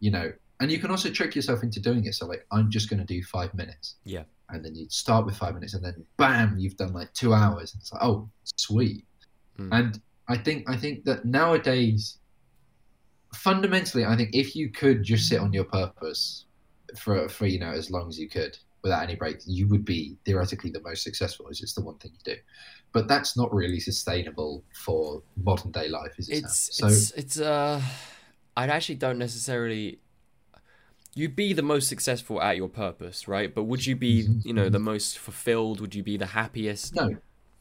you 0.00 0.10
know, 0.10 0.32
and 0.60 0.70
you 0.70 0.78
can 0.78 0.90
also 0.90 1.10
trick 1.10 1.36
yourself 1.36 1.62
into 1.62 1.80
doing 1.80 2.04
it. 2.06 2.14
So 2.14 2.26
like, 2.26 2.44
I'm 2.50 2.70
just 2.70 2.90
going 2.90 2.98
to 2.98 3.06
do 3.06 3.22
five 3.22 3.54
minutes. 3.54 3.96
Yeah. 4.04 4.24
And 4.50 4.64
then 4.64 4.74
you 4.74 4.86
start 4.88 5.26
with 5.26 5.36
five 5.36 5.54
minutes, 5.54 5.74
and 5.74 5.84
then 5.84 6.04
bam, 6.16 6.58
you've 6.58 6.76
done 6.76 6.92
like 6.92 7.12
two 7.12 7.34
hours. 7.34 7.74
It's 7.78 7.92
like, 7.92 8.02
oh, 8.02 8.28
sweet. 8.56 9.04
Mm. 9.58 9.68
And 9.72 10.00
I 10.28 10.36
think 10.36 10.68
I 10.68 10.76
think 10.76 11.04
that 11.04 11.24
nowadays, 11.24 12.18
fundamentally, 13.34 14.04
I 14.04 14.16
think 14.16 14.30
if 14.32 14.56
you 14.56 14.70
could 14.70 15.02
just 15.02 15.28
sit 15.28 15.40
on 15.40 15.52
your 15.52 15.64
purpose 15.64 16.46
for 16.96 17.28
for 17.28 17.46
you 17.46 17.58
know 17.58 17.70
as 17.70 17.90
long 17.90 18.08
as 18.08 18.18
you 18.18 18.28
could 18.28 18.58
without 18.82 19.02
any 19.02 19.16
breaks, 19.16 19.46
you 19.46 19.68
would 19.68 19.84
be 19.84 20.16
theoretically 20.24 20.70
the 20.70 20.80
most 20.80 21.02
successful. 21.02 21.48
Is 21.48 21.60
it's 21.62 21.74
the 21.74 21.82
one 21.82 21.96
thing 21.98 22.12
you 22.12 22.34
do, 22.34 22.40
but 22.92 23.08
that's 23.08 23.36
not 23.36 23.52
really 23.52 23.80
sustainable 23.80 24.64
for 24.84 25.22
modern 25.42 25.70
day 25.70 25.88
life, 25.88 26.12
is 26.18 26.28
it? 26.28 26.44
It's 26.44 26.76
Sam? 26.76 26.88
it's 26.88 27.10
it's 27.12 27.40
uh, 27.40 27.80
I 28.56 28.66
actually 28.66 28.96
don't 28.96 29.18
necessarily. 29.18 30.00
You'd 31.14 31.34
be 31.34 31.52
the 31.52 31.62
most 31.62 31.88
successful 31.88 32.40
at 32.40 32.56
your 32.56 32.68
purpose, 32.68 33.26
right? 33.26 33.52
But 33.52 33.64
would 33.64 33.86
you 33.86 33.96
be, 33.96 34.24
Mhm. 34.24 34.44
you 34.44 34.52
know, 34.52 34.68
the 34.68 34.78
most 34.78 35.18
fulfilled? 35.18 35.80
Would 35.80 35.94
you 35.94 36.02
be 36.04 36.16
the 36.16 36.26
happiest? 36.26 36.94
No, 36.94 37.10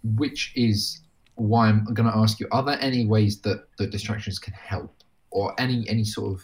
which 0.03 0.51
is 0.55 1.01
why 1.35 1.69
I'm 1.69 1.83
going 1.85 2.09
to 2.11 2.15
ask 2.15 2.39
you: 2.39 2.47
Are 2.51 2.63
there 2.63 2.77
any 2.79 3.07
ways 3.07 3.41
that 3.41 3.65
the 3.77 3.87
distractions 3.87 4.37
can 4.37 4.53
help, 4.53 4.93
or 5.31 5.59
any 5.59 5.87
any 5.89 6.03
sort 6.03 6.33
of 6.33 6.41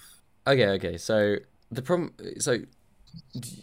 Okay, 0.47 0.67
okay. 0.69 0.97
So 0.97 1.37
the 1.71 1.81
problem, 1.81 2.13
so 2.39 2.59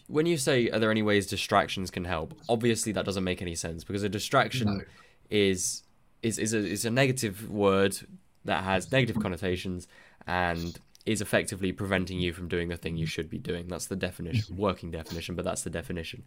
when 0.07 0.27
you 0.27 0.37
say, 0.37 0.69
are 0.71 0.79
there 0.79 0.91
any 0.91 1.03
ways 1.03 1.27
distractions 1.27 1.91
can 1.91 2.05
help? 2.05 2.35
Obviously, 2.49 2.93
that 2.93 3.05
doesn't 3.05 3.25
make 3.25 3.43
any 3.43 3.55
sense 3.55 3.85
because 3.85 4.03
a 4.03 4.09
distraction 4.09 4.79
no? 4.79 4.85
is 5.31 5.83
is 6.23 6.39
is 6.39 6.55
a 6.55 6.59
is 6.59 6.85
a 6.85 6.91
negative 6.91 7.51
word 7.51 7.97
that 8.45 8.65
has 8.65 8.91
negative 8.91 9.21
connotations 9.21 9.87
and 10.27 10.79
is 11.07 11.21
effectively 11.21 11.73
preventing 11.73 12.21
you 12.21 12.33
from 12.33 12.49
doing 12.49 12.69
the 12.69 12.77
thing 12.77 12.97
you 12.97 13.07
should 13.07 13.31
be 13.31 13.39
doing. 13.39 13.69
That's 13.69 13.87
the 13.87 13.97
definition, 13.97 14.55
mm-hmm. 14.55 14.63
working 14.63 14.91
definition, 14.91 15.35
but 15.35 15.45
that's 15.45 15.63
the 15.63 15.71
definition. 15.71 16.25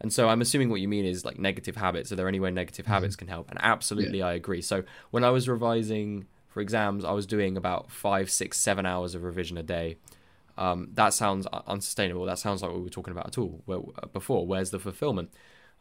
And 0.00 0.12
so 0.12 0.28
I'm 0.28 0.40
assuming 0.40 0.70
what 0.70 0.80
you 0.80 0.88
mean 0.88 1.04
is 1.04 1.24
like 1.24 1.38
negative 1.38 1.76
habits. 1.76 2.10
Are 2.10 2.16
there 2.16 2.28
any 2.28 2.40
way 2.40 2.50
negative 2.50 2.84
mm-hmm. 2.84 2.94
habits 2.94 3.16
can 3.16 3.28
help? 3.28 3.50
And 3.50 3.58
absolutely, 3.62 4.22
I 4.22 4.32
agree. 4.32 4.62
So 4.62 4.84
when 5.10 5.24
I 5.24 5.30
was 5.30 5.48
revising 5.48 6.26
for 6.48 6.60
exams, 6.60 7.04
I 7.04 7.12
was 7.12 7.26
doing 7.26 7.56
about 7.56 7.90
five, 7.90 8.30
six, 8.30 8.58
seven 8.58 8.86
hours 8.86 9.14
of 9.14 9.24
revision 9.24 9.58
a 9.58 9.62
day. 9.62 9.96
Um, 10.60 10.88
that 10.92 11.14
sounds 11.14 11.46
unsustainable. 11.66 12.24
That 12.26 12.38
sounds 12.38 12.60
like 12.62 12.70
what 12.70 12.78
we 12.78 12.84
were 12.84 12.90
talking 12.98 13.12
about 13.12 13.26
at 13.28 13.38
all 13.38 13.62
where, 13.64 13.78
uh, 14.02 14.06
before. 14.12 14.46
Where's 14.46 14.70
the 14.70 14.78
fulfillment? 14.78 15.28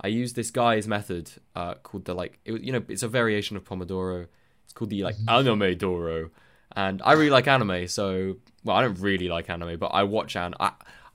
I 0.01 0.07
used 0.07 0.35
this 0.35 0.51
guy's 0.51 0.87
method 0.87 1.31
uh, 1.55 1.73
called 1.83 2.05
the 2.05 2.13
like, 2.13 2.39
it, 2.45 2.51
was- 2.53 2.63
you 2.63 2.71
know, 2.71 2.81
it's 2.87 3.03
a 3.03 3.07
variation 3.09 3.57
of 3.57 3.63
Pomodoro. 3.65 4.27
It's 4.63 4.73
called 4.73 4.89
the 4.91 5.03
like 5.03 5.15
anime 5.27 5.77
Doro, 5.77 6.29
and 6.75 7.01
I 7.03 7.13
really 7.13 7.31
like 7.31 7.47
anime. 7.47 7.87
So, 7.87 8.37
well, 8.63 8.77
I 8.77 8.81
don't 8.83 8.99
really 8.99 9.27
like 9.27 9.49
anime, 9.49 9.77
but 9.79 9.87
I 9.87 10.03
watch 10.03 10.35
an 10.37 10.53
I, 10.59 10.71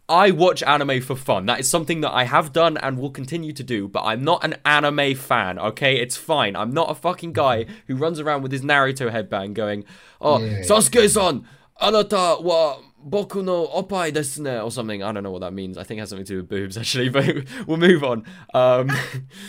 I 0.09 0.31
watch 0.33 0.63
anime 0.65 1.01
for 1.01 1.17
fun. 1.17 1.47
That 1.47 1.61
is 1.61 1.71
something 1.71 2.03
that 2.03 2.13
I 2.13 2.25
have 2.25 2.53
done 2.53 2.77
and 2.77 2.99
will 2.99 3.11
continue 3.21 3.53
to 3.55 3.63
do. 3.63 3.89
But 3.89 4.03
I'm 4.03 4.23
not 4.25 4.45
an 4.45 4.57
anime 4.67 5.15
fan. 5.15 5.59
Okay, 5.59 5.97
it's 6.05 6.17
fine. 6.19 6.55
I'm 6.57 6.73
not 6.75 6.91
a 6.91 6.95
fucking 6.95 7.33
guy 7.33 7.65
who 7.87 7.95
runs 7.97 8.21
around 8.21 8.43
with 8.43 8.53
his 8.53 8.61
Naruto 8.63 9.11
headband 9.11 9.55
going, 9.55 9.85
"Oh, 10.21 10.39
Yeah. 10.41 10.61
Sasuke-san, 10.61 11.47
anata 11.81 12.43
wa 12.43 12.79
boku 13.09 13.45
no 13.45 13.67
opai 13.67 14.13
desu 14.13 14.41
ne," 14.41 14.61
or 14.61 14.71
something. 14.71 15.03
I 15.03 15.13
don't 15.13 15.23
know 15.23 15.31
what 15.31 15.41
that 15.41 15.53
means. 15.53 15.77
I 15.79 15.85
think 15.85 15.99
it 15.99 16.03
has 16.03 16.11
something 16.11 16.27
to 16.27 16.33
do 16.33 16.37
with 16.39 16.49
boobs 16.49 16.77
actually. 16.79 17.09
But 17.09 17.45
we'll 17.67 17.77
move 17.77 18.03
on. 18.05 18.25
Um, 18.53 18.91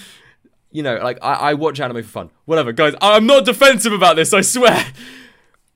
you 0.72 0.84
know, 0.84 0.96
like 0.98 1.18
I, 1.22 1.34
I 1.34 1.54
watch 1.54 1.80
anime 1.80 2.04
for 2.04 2.10
fun. 2.10 2.30
Whatever, 2.46 2.72
guys. 2.72 2.94
I'm 3.02 3.26
not 3.26 3.46
defensive 3.46 3.94
about 3.94 4.16
this. 4.16 4.34
I 4.34 4.42
swear. 4.42 4.86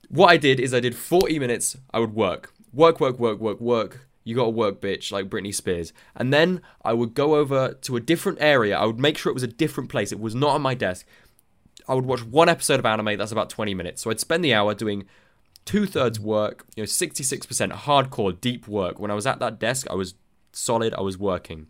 What 0.08 0.28
I 0.28 0.36
did 0.36 0.58
is 0.58 0.74
I 0.74 0.80
did 0.80 0.96
40 0.96 1.38
minutes. 1.38 1.76
I 1.94 2.00
would 2.00 2.14
work, 2.14 2.52
work, 2.72 2.98
work, 2.98 3.20
work, 3.20 3.38
work, 3.38 3.60
work. 3.60 4.08
You 4.24 4.34
got 4.34 4.44
to 4.44 4.50
work, 4.50 4.80
bitch, 4.80 5.12
like 5.12 5.30
Britney 5.30 5.54
Spears. 5.54 5.92
And 6.16 6.32
then 6.32 6.62
I 6.84 6.92
would 6.92 7.14
go 7.14 7.36
over 7.36 7.74
to 7.82 7.96
a 7.96 8.00
different 8.00 8.38
area. 8.40 8.76
I 8.76 8.84
would 8.86 8.98
make 8.98 9.16
sure 9.16 9.30
it 9.30 9.34
was 9.34 9.44
a 9.44 9.48
different 9.48 9.88
place. 9.88 10.10
It 10.10 10.18
was 10.18 10.34
not 10.34 10.50
on 10.50 10.62
my 10.62 10.74
desk. 10.74 11.06
I 11.88 11.94
would 11.94 12.06
watch 12.06 12.24
one 12.24 12.48
episode 12.48 12.80
of 12.80 12.86
anime. 12.86 13.16
That's 13.16 13.32
about 13.32 13.50
20 13.50 13.72
minutes. 13.72 14.02
So 14.02 14.10
I'd 14.10 14.20
spend 14.20 14.44
the 14.44 14.52
hour 14.52 14.74
doing 14.74 15.06
two 15.70 15.86
thirds 15.86 16.18
work, 16.18 16.66
you 16.74 16.82
know, 16.82 16.86
66% 16.86 17.72
hardcore, 17.72 18.40
deep 18.40 18.66
work. 18.66 18.98
When 18.98 19.08
I 19.08 19.14
was 19.14 19.24
at 19.24 19.38
that 19.38 19.60
desk, 19.60 19.86
I 19.88 19.94
was 19.94 20.14
solid. 20.52 20.92
I 20.94 21.00
was 21.00 21.16
working. 21.16 21.68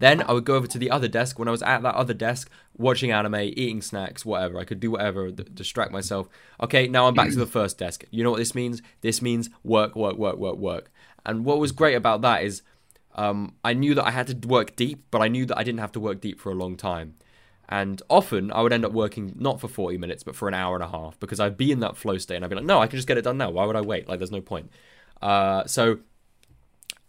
Then 0.00 0.22
I 0.28 0.32
would 0.32 0.44
go 0.44 0.54
over 0.54 0.66
to 0.66 0.78
the 0.78 0.90
other 0.90 1.08
desk. 1.08 1.38
When 1.38 1.48
I 1.48 1.50
was 1.50 1.62
at 1.62 1.82
that 1.82 1.94
other 1.94 2.12
desk, 2.12 2.50
watching 2.76 3.10
anime, 3.10 3.36
eating 3.36 3.80
snacks, 3.80 4.26
whatever. 4.26 4.58
I 4.58 4.64
could 4.64 4.80
do 4.80 4.90
whatever, 4.90 5.30
d- 5.30 5.46
distract 5.54 5.92
myself. 5.92 6.28
Okay, 6.62 6.86
now 6.88 7.08
I'm 7.08 7.14
back 7.14 7.30
to 7.30 7.38
the 7.38 7.46
first 7.58 7.78
desk. 7.78 8.04
You 8.10 8.22
know 8.22 8.30
what 8.30 8.36
this 8.36 8.54
means? 8.54 8.82
This 9.00 9.22
means 9.22 9.48
work, 9.64 9.96
work, 9.96 10.18
work, 10.18 10.36
work, 10.36 10.56
work. 10.58 10.92
And 11.24 11.46
what 11.46 11.58
was 11.58 11.72
great 11.72 11.94
about 11.94 12.20
that 12.20 12.44
is 12.44 12.60
um, 13.14 13.54
I 13.64 13.72
knew 13.72 13.94
that 13.94 14.06
I 14.06 14.10
had 14.10 14.26
to 14.26 14.46
work 14.46 14.76
deep, 14.76 15.04
but 15.10 15.22
I 15.22 15.28
knew 15.28 15.46
that 15.46 15.56
I 15.56 15.64
didn't 15.64 15.80
have 15.80 15.92
to 15.92 16.00
work 16.00 16.20
deep 16.20 16.38
for 16.38 16.52
a 16.52 16.54
long 16.54 16.76
time. 16.76 17.14
And 17.68 18.00
often 18.08 18.50
I 18.50 18.62
would 18.62 18.72
end 18.72 18.84
up 18.84 18.92
working 18.92 19.34
not 19.36 19.60
for 19.60 19.68
40 19.68 19.98
minutes, 19.98 20.22
but 20.22 20.34
for 20.34 20.48
an 20.48 20.54
hour 20.54 20.74
and 20.74 20.82
a 20.82 20.88
half 20.88 21.20
because 21.20 21.38
I'd 21.38 21.58
be 21.58 21.70
in 21.70 21.80
that 21.80 21.96
flow 21.96 22.16
state 22.16 22.36
and 22.36 22.44
I'd 22.44 22.48
be 22.48 22.56
like, 22.56 22.64
no, 22.64 22.80
I 22.80 22.86
can 22.86 22.96
just 22.96 23.08
get 23.08 23.18
it 23.18 23.22
done 23.22 23.36
now. 23.36 23.50
Why 23.50 23.66
would 23.66 23.76
I 23.76 23.82
wait? 23.82 24.08
Like, 24.08 24.18
there's 24.18 24.32
no 24.32 24.40
point. 24.40 24.70
Uh, 25.20 25.64
so 25.66 25.98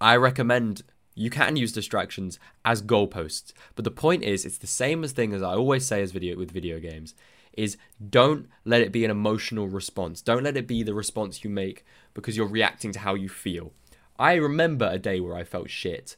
I 0.02 0.17
recommend 0.17 0.84
you 1.15 1.30
can 1.30 1.56
use 1.56 1.72
distractions 1.72 2.39
as 2.65 2.82
goalposts. 2.82 3.54
But 3.76 3.86
the 3.86 3.91
point 3.91 4.24
is, 4.24 4.45
it's 4.45 4.58
the 4.58 4.67
same 4.67 5.04
as 5.04 5.12
thing 5.12 5.34
as 5.34 5.43
I 5.43 5.54
always 5.54 5.86
say 5.86 6.02
as 6.02 6.12
video 6.12 6.38
with 6.38 6.52
video 6.52 6.80
games 6.80 7.13
is 7.54 7.78
don't 8.10 8.48
let 8.63 8.82
it 8.82 8.91
be 8.91 9.04
an 9.04 9.12
emotional 9.12 9.67
response. 9.67 10.22
Don't 10.22 10.43
let 10.43 10.56
it 10.56 10.67
be 10.67 10.84
the 10.84 10.93
response 10.93 11.43
you 11.43 11.50
make 11.50 11.86
because 12.13 12.38
you're 12.38 12.48
reacting 12.48 12.91
to 12.93 13.00
how 13.00 13.15
you 13.15 13.28
feel. 13.28 13.74
I 14.17 14.36
remember 14.36 14.89
a 14.89 15.00
day 15.00 15.19
where 15.19 15.36
I 15.36 15.43
felt 15.43 15.69
shit 15.69 16.15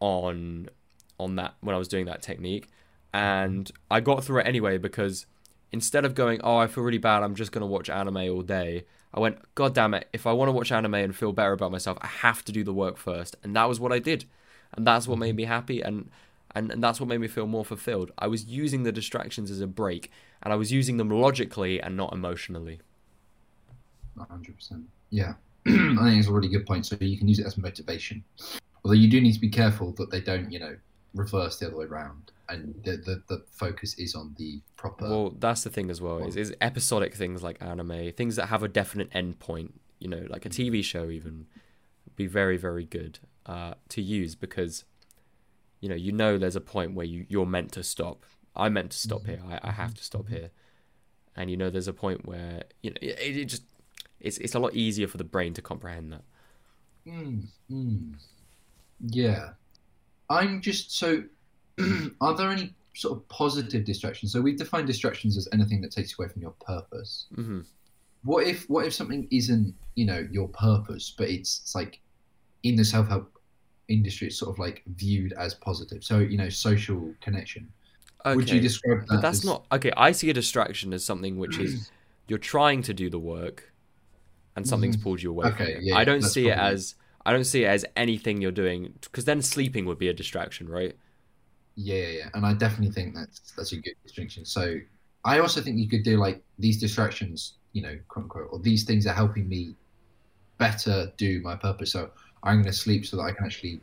on 0.00 0.68
on 1.18 1.36
that 1.36 1.54
when 1.60 1.74
I 1.74 1.78
was 1.78 1.88
doing 1.88 2.04
that 2.06 2.20
technique 2.20 2.68
and 3.16 3.72
I 3.90 4.00
got 4.00 4.24
through 4.24 4.40
it 4.40 4.46
anyway 4.46 4.76
because 4.76 5.24
instead 5.72 6.04
of 6.04 6.14
going, 6.14 6.40
"Oh, 6.44 6.58
I 6.58 6.66
feel 6.66 6.84
really 6.84 6.98
bad. 6.98 7.22
I'm 7.22 7.34
just 7.34 7.50
going 7.50 7.62
to 7.62 7.66
watch 7.66 7.88
anime 7.88 8.18
all 8.18 8.42
day." 8.42 8.84
I 9.14 9.20
went, 9.20 9.38
"God 9.54 9.74
damn 9.74 9.94
it. 9.94 10.06
If 10.12 10.26
I 10.26 10.32
want 10.32 10.48
to 10.48 10.52
watch 10.52 10.70
anime 10.70 10.94
and 10.94 11.16
feel 11.16 11.32
better 11.32 11.52
about 11.52 11.72
myself, 11.72 11.96
I 12.02 12.08
have 12.08 12.44
to 12.44 12.52
do 12.52 12.62
the 12.62 12.74
work 12.74 12.98
first. 12.98 13.34
And 13.42 13.56
that 13.56 13.68
was 13.68 13.80
what 13.80 13.90
I 13.90 13.98
did. 13.98 14.26
And 14.76 14.86
that's 14.86 15.08
what 15.08 15.18
made 15.18 15.30
mm-hmm. 15.30 15.36
me 15.36 15.44
happy 15.44 15.80
and 15.80 16.10
and, 16.54 16.70
and 16.70 16.82
that's 16.82 17.00
what 17.00 17.08
made 17.08 17.20
me 17.20 17.28
feel 17.28 17.46
more 17.46 17.64
fulfilled. 17.64 18.12
I 18.18 18.26
was 18.28 18.44
using 18.46 18.82
the 18.82 18.92
distractions 18.92 19.50
as 19.50 19.60
a 19.60 19.66
break 19.66 20.10
and 20.42 20.52
I 20.52 20.56
was 20.56 20.72
using 20.72 20.96
them 20.98 21.10
logically 21.10 21.80
and 21.80 21.96
not 21.96 22.12
emotionally. 22.12 22.80
100%. 24.18 24.84
Yeah. 25.10 25.34
I 25.66 25.70
think 25.70 26.18
it's 26.18 26.28
a 26.28 26.32
really 26.32 26.48
good 26.48 26.64
point. 26.64 26.86
So 26.86 26.96
you 26.98 27.18
can 27.18 27.28
use 27.28 27.38
it 27.38 27.46
as 27.46 27.58
motivation. 27.58 28.24
Although 28.84 28.94
you 28.94 29.10
do 29.10 29.20
need 29.20 29.32
to 29.32 29.40
be 29.40 29.50
careful 29.50 29.92
that 29.92 30.10
they 30.10 30.20
don't, 30.20 30.50
you 30.50 30.58
know, 30.58 30.76
reverse 31.16 31.58
the 31.58 31.66
other 31.66 31.76
way 31.76 31.86
around. 31.86 32.30
And 32.48 32.80
the, 32.84 32.96
the, 32.96 33.22
the 33.28 33.44
focus 33.50 33.98
is 33.98 34.14
on 34.14 34.34
the 34.38 34.60
proper. 34.76 35.08
Well, 35.08 35.34
that's 35.38 35.64
the 35.64 35.70
thing 35.70 35.90
as 35.90 36.00
well. 36.00 36.24
Is, 36.24 36.36
is 36.36 36.54
episodic 36.60 37.14
things 37.14 37.42
like 37.42 37.60
anime, 37.60 38.12
things 38.12 38.36
that 38.36 38.46
have 38.46 38.62
a 38.62 38.68
definite 38.68 39.08
end 39.12 39.40
point. 39.40 39.80
You 39.98 40.08
know, 40.08 40.26
like 40.28 40.44
a 40.44 40.50
TV 40.50 40.84
show 40.84 41.10
even, 41.10 41.46
be 42.14 42.26
very 42.26 42.56
very 42.56 42.84
good 42.84 43.18
uh, 43.46 43.74
to 43.88 44.02
use 44.02 44.34
because, 44.34 44.84
you 45.80 45.88
know, 45.88 45.94
you 45.94 46.12
know 46.12 46.38
there's 46.38 46.56
a 46.56 46.60
point 46.60 46.94
where 46.94 47.06
you 47.06 47.26
you're 47.28 47.46
meant 47.46 47.72
to 47.72 47.82
stop. 47.82 48.24
I'm 48.54 48.74
meant 48.74 48.92
to 48.92 48.98
stop 48.98 49.26
here. 49.26 49.40
I, 49.48 49.58
I 49.62 49.70
have 49.72 49.94
to 49.94 50.04
stop 50.04 50.28
here, 50.28 50.50
and 51.34 51.50
you 51.50 51.56
know 51.56 51.70
there's 51.70 51.88
a 51.88 51.92
point 51.92 52.26
where 52.26 52.64
you 52.82 52.90
know 52.90 52.98
it, 53.00 53.36
it 53.36 53.44
just 53.46 53.64
it's 54.20 54.38
it's 54.38 54.54
a 54.54 54.58
lot 54.58 54.74
easier 54.74 55.08
for 55.08 55.16
the 55.16 55.24
brain 55.24 55.54
to 55.54 55.62
comprehend 55.62 56.12
that. 56.12 56.22
Mm, 57.06 57.46
mm. 57.70 58.14
Yeah. 59.00 59.50
I'm 60.30 60.60
just 60.60 60.96
so. 60.96 61.22
are 62.20 62.34
there 62.34 62.50
any 62.50 62.74
sort 62.94 63.16
of 63.18 63.28
positive 63.28 63.84
distractions? 63.84 64.32
So 64.32 64.40
we've 64.40 64.56
defined 64.56 64.86
distractions 64.86 65.36
as 65.36 65.46
anything 65.52 65.80
that 65.82 65.90
takes 65.92 66.12
you 66.12 66.24
away 66.24 66.32
from 66.32 66.42
your 66.42 66.54
purpose. 66.66 67.26
hmm 67.34 67.60
What 68.24 68.46
if 68.46 68.68
what 68.70 68.86
if 68.86 68.94
something 68.94 69.28
isn't 69.30 69.74
you 69.94 70.06
know 70.06 70.26
your 70.30 70.48
purpose, 70.48 71.14
but 71.16 71.28
it's, 71.28 71.60
it's 71.60 71.74
like 71.74 72.00
in 72.62 72.76
the 72.76 72.84
self 72.84 73.08
help 73.08 73.30
industry, 73.88 74.28
it's 74.28 74.38
sort 74.38 74.50
of 74.54 74.58
like 74.58 74.82
viewed 74.96 75.32
as 75.34 75.54
positive. 75.54 76.02
So 76.02 76.18
you 76.18 76.36
know 76.38 76.48
social 76.48 77.14
connection. 77.20 77.68
Okay. 78.24 78.34
Would 78.34 78.50
you 78.50 78.60
describe 78.60 79.00
that? 79.02 79.06
But 79.08 79.22
that's 79.22 79.38
as- 79.40 79.44
not 79.44 79.66
okay. 79.70 79.92
I 79.96 80.12
see 80.12 80.30
a 80.30 80.34
distraction 80.34 80.92
as 80.92 81.04
something 81.04 81.38
which 81.38 81.58
is 81.58 81.90
you're 82.28 82.38
trying 82.40 82.82
to 82.82 82.94
do 82.94 83.08
the 83.10 83.18
work, 83.20 83.72
and 84.56 84.66
something's 84.66 84.96
Mhm. 84.96 85.02
pulled 85.02 85.22
you 85.22 85.30
away 85.30 85.44
from 85.52 85.62
Okay, 85.62 85.72
it. 85.74 85.82
yeah, 85.82 85.96
I 85.96 86.04
don't 86.04 86.22
see 86.22 86.48
it 86.48 86.58
as 86.58 86.94
I 87.26 87.32
don't 87.32 87.44
see 87.44 87.64
it 87.64 87.66
as 87.66 87.84
anything 87.96 88.40
you're 88.40 88.52
doing 88.52 88.94
because 89.00 89.24
then 89.24 89.42
sleeping 89.42 89.84
would 89.86 89.98
be 89.98 90.06
a 90.06 90.14
distraction, 90.14 90.68
right? 90.68 90.94
Yeah, 91.74 91.96
yeah, 91.96 92.08
yeah. 92.08 92.28
and 92.34 92.46
I 92.46 92.54
definitely 92.54 92.92
think 92.92 93.16
that's 93.16 93.52
that's 93.56 93.72
a 93.72 93.76
good 93.78 93.96
distinction. 94.04 94.44
So 94.44 94.76
I 95.24 95.40
also 95.40 95.60
think 95.60 95.76
you 95.76 95.88
could 95.88 96.04
do 96.04 96.18
like 96.18 96.40
these 96.60 96.78
distractions, 96.78 97.54
you 97.72 97.82
know, 97.82 97.98
quote 98.06 98.26
unquote, 98.26 98.48
or 98.52 98.60
these 98.60 98.84
things 98.84 99.08
are 99.08 99.12
helping 99.12 99.48
me 99.48 99.74
better 100.58 101.12
do 101.16 101.40
my 101.40 101.56
purpose. 101.56 101.90
So 101.90 102.10
I'm 102.44 102.62
going 102.62 102.66
to 102.66 102.72
sleep 102.72 103.04
so 103.04 103.16
that 103.16 103.24
I 103.24 103.32
can 103.32 103.44
actually 103.44 103.80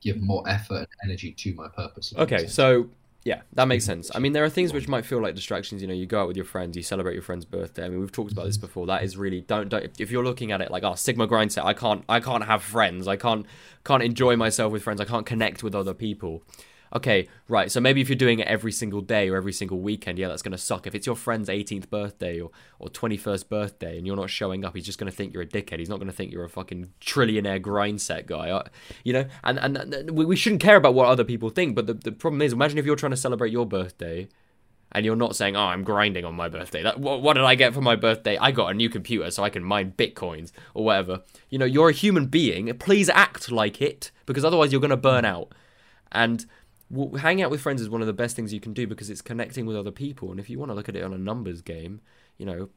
give 0.00 0.20
more 0.20 0.42
effort 0.48 0.78
and 0.78 0.88
energy 1.04 1.30
to 1.30 1.54
my 1.54 1.68
purpose. 1.68 2.12
Okay, 2.18 2.48
so 2.48 2.90
Yeah, 3.22 3.42
that 3.52 3.66
makes 3.66 3.84
mm-hmm. 3.84 3.92
sense. 3.92 4.10
I 4.14 4.18
mean, 4.18 4.32
there 4.32 4.44
are 4.44 4.48
things 4.48 4.72
which 4.72 4.88
might 4.88 5.04
feel 5.04 5.20
like 5.20 5.34
distractions. 5.34 5.82
You 5.82 5.88
know, 5.88 5.94
you 5.94 6.06
go 6.06 6.22
out 6.22 6.28
with 6.28 6.36
your 6.36 6.46
friends, 6.46 6.76
you 6.76 6.82
celebrate 6.82 7.12
your 7.12 7.22
friend's 7.22 7.44
birthday. 7.44 7.84
I 7.84 7.88
mean, 7.88 8.00
we've 8.00 8.12
talked 8.12 8.32
about 8.32 8.46
this 8.46 8.56
before. 8.56 8.86
That 8.86 9.02
is 9.02 9.16
really 9.16 9.42
don't 9.42 9.68
don't. 9.68 9.90
If 9.98 10.10
you're 10.10 10.24
looking 10.24 10.52
at 10.52 10.60
it 10.60 10.70
like, 10.70 10.84
oh, 10.84 10.94
Sigma 10.94 11.26
grind 11.26 11.52
set, 11.52 11.64
I 11.64 11.74
can't 11.74 12.02
I 12.08 12.20
can't 12.20 12.44
have 12.44 12.62
friends. 12.62 13.06
I 13.06 13.16
can't 13.16 13.44
can't 13.84 14.02
enjoy 14.02 14.36
myself 14.36 14.72
with 14.72 14.82
friends. 14.82 15.00
I 15.00 15.04
can't 15.04 15.26
connect 15.26 15.62
with 15.62 15.74
other 15.74 15.94
people 15.94 16.42
okay, 16.94 17.28
right, 17.48 17.70
so 17.70 17.80
maybe 17.80 18.00
if 18.00 18.08
you're 18.08 18.16
doing 18.16 18.40
it 18.40 18.46
every 18.46 18.72
single 18.72 19.00
day 19.00 19.28
or 19.28 19.36
every 19.36 19.52
single 19.52 19.78
weekend, 19.80 20.18
yeah, 20.18 20.28
that's 20.28 20.42
going 20.42 20.52
to 20.52 20.58
suck. 20.58 20.86
If 20.86 20.94
it's 20.94 21.06
your 21.06 21.16
friend's 21.16 21.48
18th 21.48 21.88
birthday 21.88 22.40
or, 22.40 22.50
or 22.78 22.88
21st 22.88 23.48
birthday 23.48 23.96
and 23.96 24.06
you're 24.06 24.16
not 24.16 24.30
showing 24.30 24.64
up, 24.64 24.74
he's 24.74 24.86
just 24.86 24.98
going 24.98 25.10
to 25.10 25.16
think 25.16 25.32
you're 25.32 25.42
a 25.42 25.46
dickhead. 25.46 25.78
He's 25.78 25.88
not 25.88 25.98
going 25.98 26.10
to 26.10 26.16
think 26.16 26.32
you're 26.32 26.44
a 26.44 26.48
fucking 26.48 26.92
trillionaire 27.00 27.62
grind 27.62 28.00
set 28.00 28.26
guy, 28.26 28.50
uh, 28.50 28.64
you 29.04 29.12
know? 29.12 29.26
And, 29.44 29.58
and, 29.58 29.76
and 29.76 30.10
we 30.10 30.36
shouldn't 30.36 30.62
care 30.62 30.76
about 30.76 30.94
what 30.94 31.06
other 31.06 31.24
people 31.24 31.50
think, 31.50 31.74
but 31.74 31.86
the, 31.86 31.94
the 31.94 32.12
problem 32.12 32.42
is, 32.42 32.52
imagine 32.52 32.78
if 32.78 32.86
you're 32.86 32.96
trying 32.96 33.10
to 33.10 33.16
celebrate 33.16 33.52
your 33.52 33.66
birthday 33.66 34.28
and 34.92 35.06
you're 35.06 35.16
not 35.16 35.36
saying, 35.36 35.56
"Oh, 35.56 35.66
I'm 35.66 35.84
grinding 35.84 36.24
on 36.24 36.34
my 36.34 36.48
birthday." 36.48 36.82
That, 36.82 36.98
what, 36.98 37.22
what, 37.22 37.34
did 37.34 37.44
I 37.44 37.54
get 37.54 37.74
for 37.74 37.80
my 37.80 37.96
birthday? 37.96 38.36
I 38.38 38.50
got 38.50 38.70
a 38.70 38.74
new 38.74 38.88
computer 38.88 39.30
so 39.30 39.44
I 39.44 39.50
can 39.50 39.62
mine 39.62 39.94
bitcoins 39.96 40.52
or 40.74 40.84
whatever. 40.84 41.22
You 41.48 41.58
know, 41.58 41.64
you're 41.64 41.90
a 41.90 41.92
human 41.92 42.26
being. 42.26 42.76
Please 42.78 43.08
act 43.08 43.50
like 43.50 43.80
it 43.80 44.10
because 44.26 44.44
otherwise 44.44 44.72
you're 44.72 44.80
going 44.80 44.90
to 44.90 44.96
burn 44.96 45.24
out. 45.24 45.52
And 46.12 46.44
well, 46.90 47.20
hanging 47.20 47.44
out 47.44 47.50
with 47.50 47.60
friends 47.60 47.80
is 47.80 47.88
one 47.88 48.00
of 48.00 48.06
the 48.06 48.12
best 48.12 48.36
things 48.36 48.52
you 48.52 48.60
can 48.60 48.72
do 48.72 48.86
because 48.86 49.10
it's 49.10 49.22
connecting 49.22 49.64
with 49.64 49.76
other 49.76 49.92
people. 49.92 50.30
And 50.30 50.40
if 50.40 50.50
you 50.50 50.58
want 50.58 50.70
to 50.70 50.74
look 50.74 50.88
at 50.88 50.96
it 50.96 51.04
on 51.04 51.12
a 51.12 51.18
numbers 51.18 51.62
game, 51.62 52.00
you 52.36 52.44
know, 52.44 52.68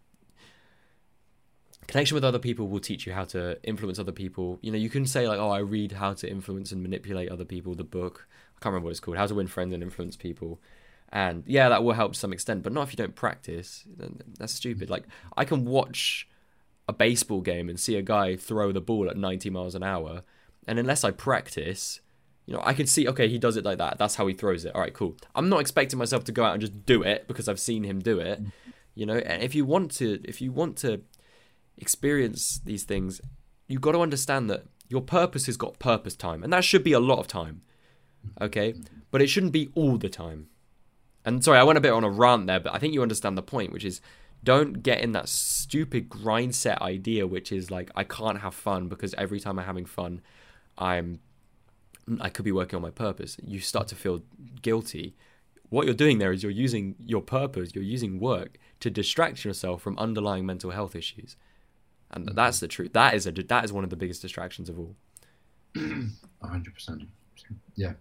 connection 1.87 2.15
with 2.15 2.23
other 2.23 2.39
people 2.39 2.67
will 2.67 2.79
teach 2.79 3.05
you 3.05 3.13
how 3.13 3.25
to 3.25 3.57
influence 3.63 3.99
other 3.99 4.11
people. 4.11 4.59
You 4.61 4.71
know, 4.71 4.77
you 4.77 4.89
can 4.89 5.05
say 5.05 5.27
like, 5.27 5.39
"Oh, 5.39 5.49
I 5.49 5.59
read 5.59 5.93
how 5.93 6.13
to 6.13 6.29
influence 6.29 6.71
and 6.71 6.81
manipulate 6.81 7.29
other 7.29 7.45
people." 7.45 7.75
The 7.75 7.83
book, 7.83 8.27
I 8.55 8.59
can't 8.61 8.71
remember 8.71 8.85
what 8.85 8.91
it's 8.91 8.99
called, 8.99 9.17
"How 9.17 9.25
to 9.25 9.35
Win 9.35 9.47
Friends 9.47 9.73
and 9.73 9.83
Influence 9.83 10.15
People." 10.15 10.61
And 11.09 11.43
yeah, 11.45 11.69
that 11.69 11.83
will 11.83 11.93
help 11.93 12.13
to 12.13 12.19
some 12.19 12.33
extent, 12.33 12.63
but 12.63 12.73
not 12.73 12.83
if 12.83 12.93
you 12.93 12.97
don't 12.97 13.15
practice. 13.15 13.85
That's 14.37 14.53
stupid. 14.53 14.89
Like 14.89 15.05
I 15.37 15.45
can 15.45 15.65
watch 15.65 16.27
a 16.87 16.93
baseball 16.93 17.41
game 17.41 17.69
and 17.69 17.79
see 17.79 17.95
a 17.95 18.01
guy 18.01 18.35
throw 18.35 18.71
the 18.71 18.81
ball 18.81 19.09
at 19.09 19.17
90 19.17 19.49
miles 19.49 19.75
an 19.75 19.83
hour, 19.83 20.23
and 20.67 20.79
unless 20.79 21.03
I 21.03 21.11
practice, 21.11 22.01
you 22.45 22.53
know, 22.53 22.61
I 22.63 22.73
can 22.73 22.87
see, 22.87 23.07
okay, 23.07 23.27
he 23.27 23.37
does 23.37 23.55
it 23.55 23.63
like 23.63 23.77
that. 23.77 23.97
That's 23.97 24.15
how 24.15 24.27
he 24.27 24.33
throws 24.33 24.65
it. 24.65 24.75
All 24.75 24.81
right, 24.81 24.93
cool. 24.93 25.15
I'm 25.33 25.49
not 25.49 25.61
expecting 25.61 25.97
myself 25.97 26.25
to 26.25 26.31
go 26.31 26.43
out 26.43 26.53
and 26.53 26.61
just 26.61 26.85
do 26.85 27.01
it 27.01 27.27
because 27.27 27.47
I've 27.47 27.59
seen 27.59 27.83
him 27.83 27.99
do 27.99 28.19
it. 28.19 28.41
You 28.95 29.05
know, 29.05 29.17
and 29.17 29.41
if 29.41 29.55
you 29.55 29.65
want 29.65 29.91
to, 29.93 30.19
if 30.23 30.41
you 30.41 30.51
want 30.51 30.77
to 30.79 31.01
experience 31.77 32.59
these 32.63 32.83
things, 32.83 33.21
you've 33.67 33.81
got 33.81 33.93
to 33.93 34.01
understand 34.01 34.49
that 34.49 34.65
your 34.89 35.01
purpose 35.01 35.45
has 35.45 35.57
got 35.57 35.79
purpose 35.79 36.15
time, 36.15 36.43
and 36.43 36.51
that 36.53 36.63
should 36.63 36.83
be 36.83 36.93
a 36.93 36.99
lot 36.99 37.19
of 37.19 37.27
time. 37.27 37.61
Okay, 38.39 38.75
but 39.09 39.21
it 39.21 39.27
shouldn't 39.27 39.51
be 39.51 39.69
all 39.73 39.97
the 39.97 40.09
time. 40.09 40.47
And 41.25 41.43
sorry, 41.43 41.57
I 41.57 41.63
went 41.63 41.77
a 41.77 41.81
bit 41.81 41.91
on 41.91 42.03
a 42.03 42.09
rant 42.09 42.47
there, 42.47 42.59
but 42.59 42.73
I 42.73 42.79
think 42.79 42.93
you 42.93 43.01
understand 43.01 43.37
the 43.37 43.41
point, 43.41 43.71
which 43.71 43.85
is 43.85 44.01
don't 44.43 44.83
get 44.83 45.01
in 45.01 45.13
that 45.13 45.29
stupid 45.29 46.09
grind 46.09 46.53
set 46.53 46.81
idea, 46.81 47.25
which 47.25 47.51
is 47.51 47.71
like 47.71 47.89
I 47.95 48.03
can't 48.03 48.41
have 48.41 48.53
fun 48.53 48.89
because 48.89 49.13
every 49.15 49.39
time 49.39 49.57
I'm 49.57 49.65
having 49.65 49.85
fun, 49.85 50.21
I'm 50.77 51.19
I 52.19 52.29
could 52.29 52.45
be 52.45 52.51
working 52.51 52.77
on 52.77 52.81
my 52.81 52.91
purpose. 52.91 53.37
You 53.45 53.59
start 53.59 53.87
to 53.89 53.95
feel 53.95 54.21
guilty. 54.61 55.15
What 55.69 55.85
you're 55.85 55.95
doing 55.95 56.19
there 56.19 56.31
is 56.31 56.43
you're 56.43 56.51
using 56.51 56.95
your 56.99 57.21
purpose, 57.21 57.73
you're 57.73 57.83
using 57.83 58.19
work 58.19 58.57
to 58.81 58.89
distract 58.89 59.45
yourself 59.45 59.81
from 59.81 59.97
underlying 59.97 60.45
mental 60.45 60.71
health 60.71 60.95
issues. 60.95 61.35
And 62.11 62.25
mm-hmm. 62.25 62.35
that's 62.35 62.59
the 62.59 62.67
truth. 62.67 62.93
That 62.93 63.13
is 63.13 63.25
a 63.25 63.31
that 63.31 63.65
is 63.65 63.73
one 63.73 63.83
of 63.83 63.89
the 63.89 63.95
biggest 63.95 64.21
distractions 64.21 64.69
of 64.69 64.77
all. 64.77 64.95
100%. 65.75 67.07
Yeah. 67.75 67.93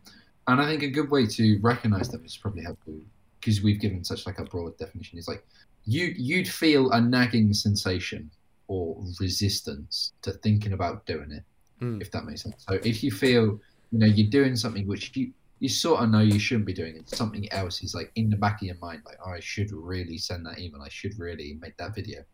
And 0.48 0.60
I 0.60 0.66
think 0.66 0.82
a 0.82 0.88
good 0.88 1.10
way 1.10 1.26
to 1.26 1.58
recognize 1.60 2.08
them 2.08 2.24
is 2.24 2.36
probably 2.36 2.62
helpful 2.62 2.94
because 3.40 3.62
we've 3.62 3.80
given 3.80 4.04
such 4.04 4.26
like 4.26 4.38
a 4.38 4.44
broad 4.44 4.76
definition. 4.76 5.18
Is 5.18 5.28
like 5.28 5.46
you 5.84 6.14
you'd 6.16 6.48
feel 6.48 6.90
a 6.90 7.00
nagging 7.00 7.52
sensation 7.54 8.30
or 8.68 8.96
resistance 9.20 10.12
to 10.22 10.32
thinking 10.32 10.72
about 10.72 11.06
doing 11.06 11.30
it, 11.30 11.44
mm. 11.82 12.00
if 12.02 12.10
that 12.10 12.24
makes 12.24 12.42
sense. 12.42 12.64
So 12.68 12.78
if 12.82 13.02
you 13.02 13.10
feel 13.10 13.60
you 13.92 13.98
know 13.98 14.06
you're 14.06 14.30
doing 14.30 14.56
something 14.56 14.86
which 14.86 15.14
you 15.14 15.32
you 15.60 15.68
sort 15.68 16.02
of 16.02 16.10
know 16.10 16.18
you 16.18 16.40
shouldn't 16.40 16.66
be 16.66 16.72
doing 16.72 16.96
it. 16.96 17.08
Something 17.08 17.50
else 17.52 17.84
is 17.84 17.94
like 17.94 18.10
in 18.16 18.30
the 18.30 18.36
back 18.36 18.60
of 18.62 18.66
your 18.66 18.76
mind, 18.80 19.02
like 19.06 19.18
oh, 19.24 19.30
I 19.30 19.38
should 19.38 19.70
really 19.70 20.18
send 20.18 20.44
that 20.46 20.58
email. 20.58 20.82
I 20.82 20.88
should 20.88 21.16
really 21.18 21.56
make 21.60 21.76
that 21.76 21.94
video. 21.94 22.24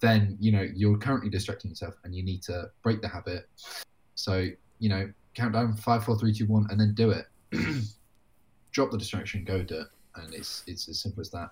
Then 0.00 0.36
you 0.40 0.50
know 0.50 0.66
you're 0.74 0.98
currently 0.98 1.30
distracting 1.30 1.70
yourself, 1.70 1.94
and 2.02 2.14
you 2.14 2.24
need 2.24 2.42
to 2.44 2.70
break 2.82 3.02
the 3.02 3.08
habit. 3.08 3.48
So 4.16 4.48
you 4.78 4.88
know, 4.88 5.12
count 5.34 5.52
down 5.52 5.76
five, 5.76 6.04
four, 6.04 6.18
three, 6.18 6.32
two, 6.32 6.46
one, 6.46 6.66
and 6.70 6.80
then 6.80 6.94
do 6.94 7.10
it. 7.10 7.26
Drop 8.72 8.90
the 8.90 8.98
distraction, 8.98 9.44
go 9.44 9.62
do 9.62 9.82
it, 9.82 9.86
and 10.16 10.34
it's 10.34 10.64
it's 10.66 10.88
as 10.88 11.00
simple 11.00 11.20
as 11.20 11.30
that. 11.30 11.50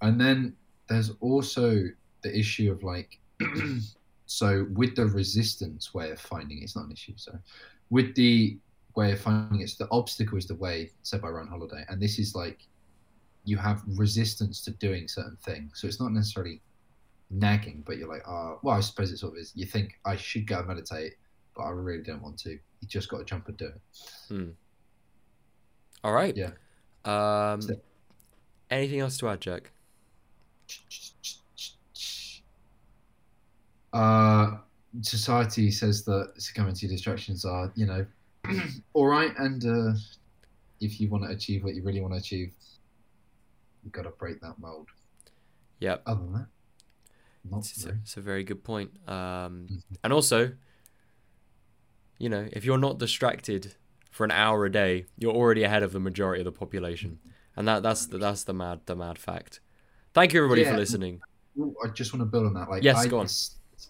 And 0.00 0.20
then 0.20 0.56
there's 0.88 1.12
also 1.20 1.84
the 2.22 2.36
issue 2.36 2.72
of 2.72 2.82
like, 2.82 3.18
so 4.26 4.66
with 4.72 4.96
the 4.96 5.06
resistance 5.06 5.94
way 5.94 6.10
of 6.10 6.20
finding 6.20 6.58
it, 6.58 6.64
it's 6.64 6.76
not 6.76 6.86
an 6.86 6.92
issue. 6.92 7.14
So 7.16 7.38
with 7.90 8.14
the 8.14 8.58
way 8.94 9.12
of 9.12 9.20
finding 9.20 9.60
it, 9.60 9.70
so 9.70 9.84
the 9.84 9.90
obstacle 9.90 10.38
is 10.38 10.46
the 10.46 10.54
way 10.54 10.90
said 11.02 11.20
by 11.22 11.28
Ryan 11.28 11.48
Holiday, 11.48 11.84
and 11.88 12.00
this 12.00 12.18
is 12.18 12.34
like 12.34 12.66
you 13.44 13.56
have 13.56 13.82
resistance 13.86 14.62
to 14.62 14.70
doing 14.72 15.06
certain 15.08 15.36
things. 15.42 15.80
So 15.80 15.86
it's 15.86 16.00
not 16.00 16.12
necessarily 16.12 16.60
nagging, 17.30 17.82
but 17.86 17.98
you're 17.98 18.08
like, 18.08 18.26
oh, 18.26 18.58
well, 18.62 18.76
I 18.76 18.80
suppose 18.80 19.10
it 19.10 19.18
sort 19.18 19.34
of 19.34 19.38
is. 19.38 19.52
You 19.54 19.66
think 19.66 19.98
I 20.04 20.16
should 20.16 20.46
go 20.46 20.58
and 20.58 20.68
meditate, 20.68 21.14
but 21.54 21.62
I 21.62 21.70
really 21.70 22.02
don't 22.02 22.22
want 22.22 22.38
to. 22.40 22.50
You 22.50 22.88
just 22.88 23.08
got 23.08 23.18
to 23.18 23.24
jump 23.24 23.48
and 23.48 23.56
do 23.56 23.66
it. 23.66 23.80
Hmm. 24.28 24.50
All 26.02 26.12
right. 26.12 26.36
Yeah. 26.36 26.50
Um, 27.04 27.60
anything 28.70 29.00
else 29.00 29.18
to 29.18 29.28
add, 29.28 29.40
Jack? 29.40 29.70
Uh, 33.92 34.56
society 35.02 35.70
says 35.70 36.04
that 36.04 36.32
succumbing 36.38 36.74
to 36.74 36.88
distractions 36.88 37.44
are, 37.44 37.72
you 37.74 37.86
know, 37.86 38.06
all 38.92 39.06
right. 39.06 39.32
And 39.38 39.64
uh, 39.64 39.98
if 40.80 41.00
you 41.00 41.08
want 41.08 41.24
to 41.24 41.30
achieve 41.30 41.64
what 41.64 41.74
you 41.74 41.82
really 41.82 42.00
want 42.00 42.14
to 42.14 42.18
achieve, 42.18 42.52
you've 43.82 43.92
got 43.92 44.02
to 44.02 44.10
break 44.10 44.40
that 44.40 44.58
mold. 44.58 44.88
Yep. 45.80 46.02
Other 46.06 46.20
than 46.20 46.32
that, 46.32 46.46
it's, 47.58 47.84
a, 47.84 47.88
it's, 47.90 48.16
a, 48.16 48.20
very 48.20 48.44
good 48.44 48.64
point. 48.64 48.90
Um, 49.06 49.14
mm-hmm. 49.14 49.76
And 50.02 50.12
also, 50.12 50.52
you 52.18 52.28
know, 52.28 52.48
if 52.52 52.64
you're 52.64 52.78
not 52.78 52.98
distracted 52.98 53.74
for 54.10 54.24
an 54.24 54.30
hour 54.30 54.64
a 54.64 54.72
day, 54.72 55.06
you're 55.18 55.34
already 55.34 55.64
ahead 55.64 55.82
of 55.82 55.92
the 55.92 56.00
majority 56.00 56.40
of 56.40 56.44
the 56.44 56.52
population, 56.52 57.18
and 57.56 57.68
that 57.68 57.82
that's 57.82 58.06
the, 58.06 58.18
that's 58.18 58.44
the 58.44 58.54
mad 58.54 58.80
the 58.86 58.96
mad 58.96 59.18
fact. 59.18 59.60
Thank 60.14 60.32
you 60.32 60.40
everybody 60.40 60.62
yeah. 60.62 60.70
for 60.70 60.78
listening. 60.78 61.20
I 61.84 61.88
just 61.88 62.14
want 62.14 62.20
to 62.22 62.26
build 62.26 62.46
on 62.46 62.54
that. 62.54 62.70
Like, 62.70 62.82
yes, 62.82 62.98
I, 62.98 63.08
go 63.08 63.18
on 63.18 63.28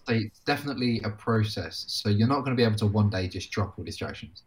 it's 0.07 0.39
definitely 0.39 1.01
a 1.03 1.09
process. 1.09 1.85
So 1.87 2.09
you're 2.09 2.27
not 2.27 2.39
going 2.39 2.51
to 2.51 2.55
be 2.55 2.63
able 2.63 2.77
to 2.77 2.87
one 2.87 3.09
day 3.09 3.27
just 3.27 3.51
drop 3.51 3.75
all 3.77 3.83
distractions. 3.83 4.43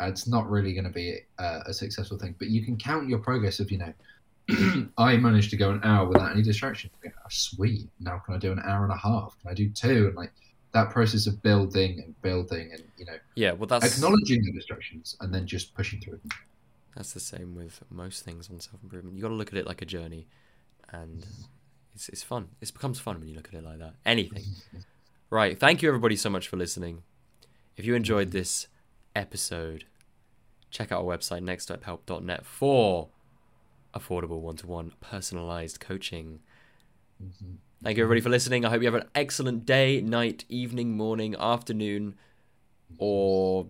Uh, 0.00 0.06
it's 0.06 0.26
not 0.26 0.50
really 0.50 0.72
going 0.72 0.84
to 0.84 0.90
be 0.90 1.20
uh, 1.38 1.60
a 1.66 1.72
successful 1.72 2.18
thing. 2.18 2.34
But 2.38 2.48
you 2.48 2.64
can 2.64 2.76
count 2.76 3.08
your 3.08 3.18
progress 3.18 3.60
if 3.60 3.70
you 3.70 3.78
know, 3.78 4.88
I 4.98 5.16
managed 5.16 5.50
to 5.50 5.56
go 5.56 5.70
an 5.70 5.80
hour 5.84 6.06
without 6.06 6.32
any 6.32 6.42
distraction. 6.42 6.90
Oh, 7.06 7.10
sweet. 7.28 7.88
Now 8.00 8.18
can 8.18 8.34
I 8.34 8.38
do 8.38 8.52
an 8.52 8.60
hour 8.64 8.84
and 8.84 8.92
a 8.92 8.96
half? 8.96 9.36
Can 9.40 9.50
I 9.50 9.54
do 9.54 9.68
two? 9.70 10.08
And 10.08 10.16
like 10.16 10.32
that 10.72 10.90
process 10.90 11.26
of 11.26 11.40
building 11.42 12.00
and 12.04 12.20
building 12.20 12.72
and 12.72 12.82
you 12.98 13.06
know, 13.06 13.16
yeah, 13.36 13.52
well, 13.52 13.66
that's 13.66 13.96
acknowledging 13.96 14.42
the 14.42 14.52
distractions 14.52 15.16
and 15.20 15.32
then 15.32 15.46
just 15.46 15.74
pushing 15.74 16.00
through 16.00 16.18
them. 16.18 16.30
That's 16.96 17.12
the 17.12 17.20
same 17.20 17.54
with 17.54 17.82
most 17.90 18.24
things 18.24 18.50
on 18.50 18.60
self 18.60 18.82
improvement. 18.82 19.16
You 19.16 19.22
got 19.22 19.28
to 19.28 19.34
look 19.34 19.52
at 19.52 19.58
it 19.58 19.66
like 19.66 19.82
a 19.82 19.86
journey, 19.86 20.26
and 20.90 21.24
it's 21.94 22.08
it's 22.08 22.22
fun. 22.22 22.48
It 22.60 22.72
becomes 22.72 23.00
fun 23.00 23.18
when 23.18 23.28
you 23.28 23.34
look 23.34 23.48
at 23.48 23.54
it 23.54 23.64
like 23.64 23.78
that. 23.78 23.94
Anything. 24.04 24.44
Right. 25.30 25.58
Thank 25.58 25.82
you 25.82 25.88
everybody 25.88 26.14
so 26.14 26.30
much 26.30 26.46
for 26.46 26.56
listening. 26.56 27.02
If 27.76 27.84
you 27.84 27.96
enjoyed 27.96 28.30
this 28.30 28.68
episode, 29.16 29.84
check 30.70 30.92
out 30.92 31.00
our 31.00 31.16
website 31.16 31.42
nextstephelp.net 31.42 32.46
for 32.46 33.08
affordable 33.92 34.38
one-to-one 34.38 34.92
personalized 35.00 35.80
coaching. 35.80 36.38
Mm-hmm. 37.20 37.54
Thank 37.82 37.96
you 37.96 38.04
everybody 38.04 38.20
for 38.20 38.28
listening. 38.28 38.64
I 38.64 38.70
hope 38.70 38.82
you 38.82 38.86
have 38.86 38.94
an 38.94 39.08
excellent 39.14 39.66
day, 39.66 40.00
night, 40.00 40.44
evening, 40.48 40.96
morning, 40.96 41.34
afternoon, 41.36 42.14
or 42.98 43.66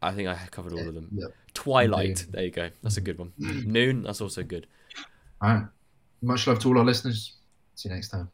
I 0.00 0.12
think 0.12 0.28
I 0.28 0.36
covered 0.52 0.72
all 0.72 0.88
of 0.88 0.94
them. 0.94 1.08
Yep. 1.12 1.34
Twilight. 1.54 2.26
There 2.30 2.44
you 2.44 2.50
go. 2.50 2.70
That's 2.82 2.96
a 2.96 3.00
good 3.00 3.18
one. 3.18 3.32
Noon. 3.38 4.04
That's 4.04 4.20
also 4.20 4.42
good. 4.42 4.66
All 5.40 5.48
right. 5.48 5.64
Much 6.22 6.46
love 6.46 6.60
to 6.60 6.68
all 6.68 6.78
our 6.78 6.84
listeners. 6.84 7.34
See 7.74 7.88
you 7.88 7.94
next 7.94 8.08
time. 8.08 8.30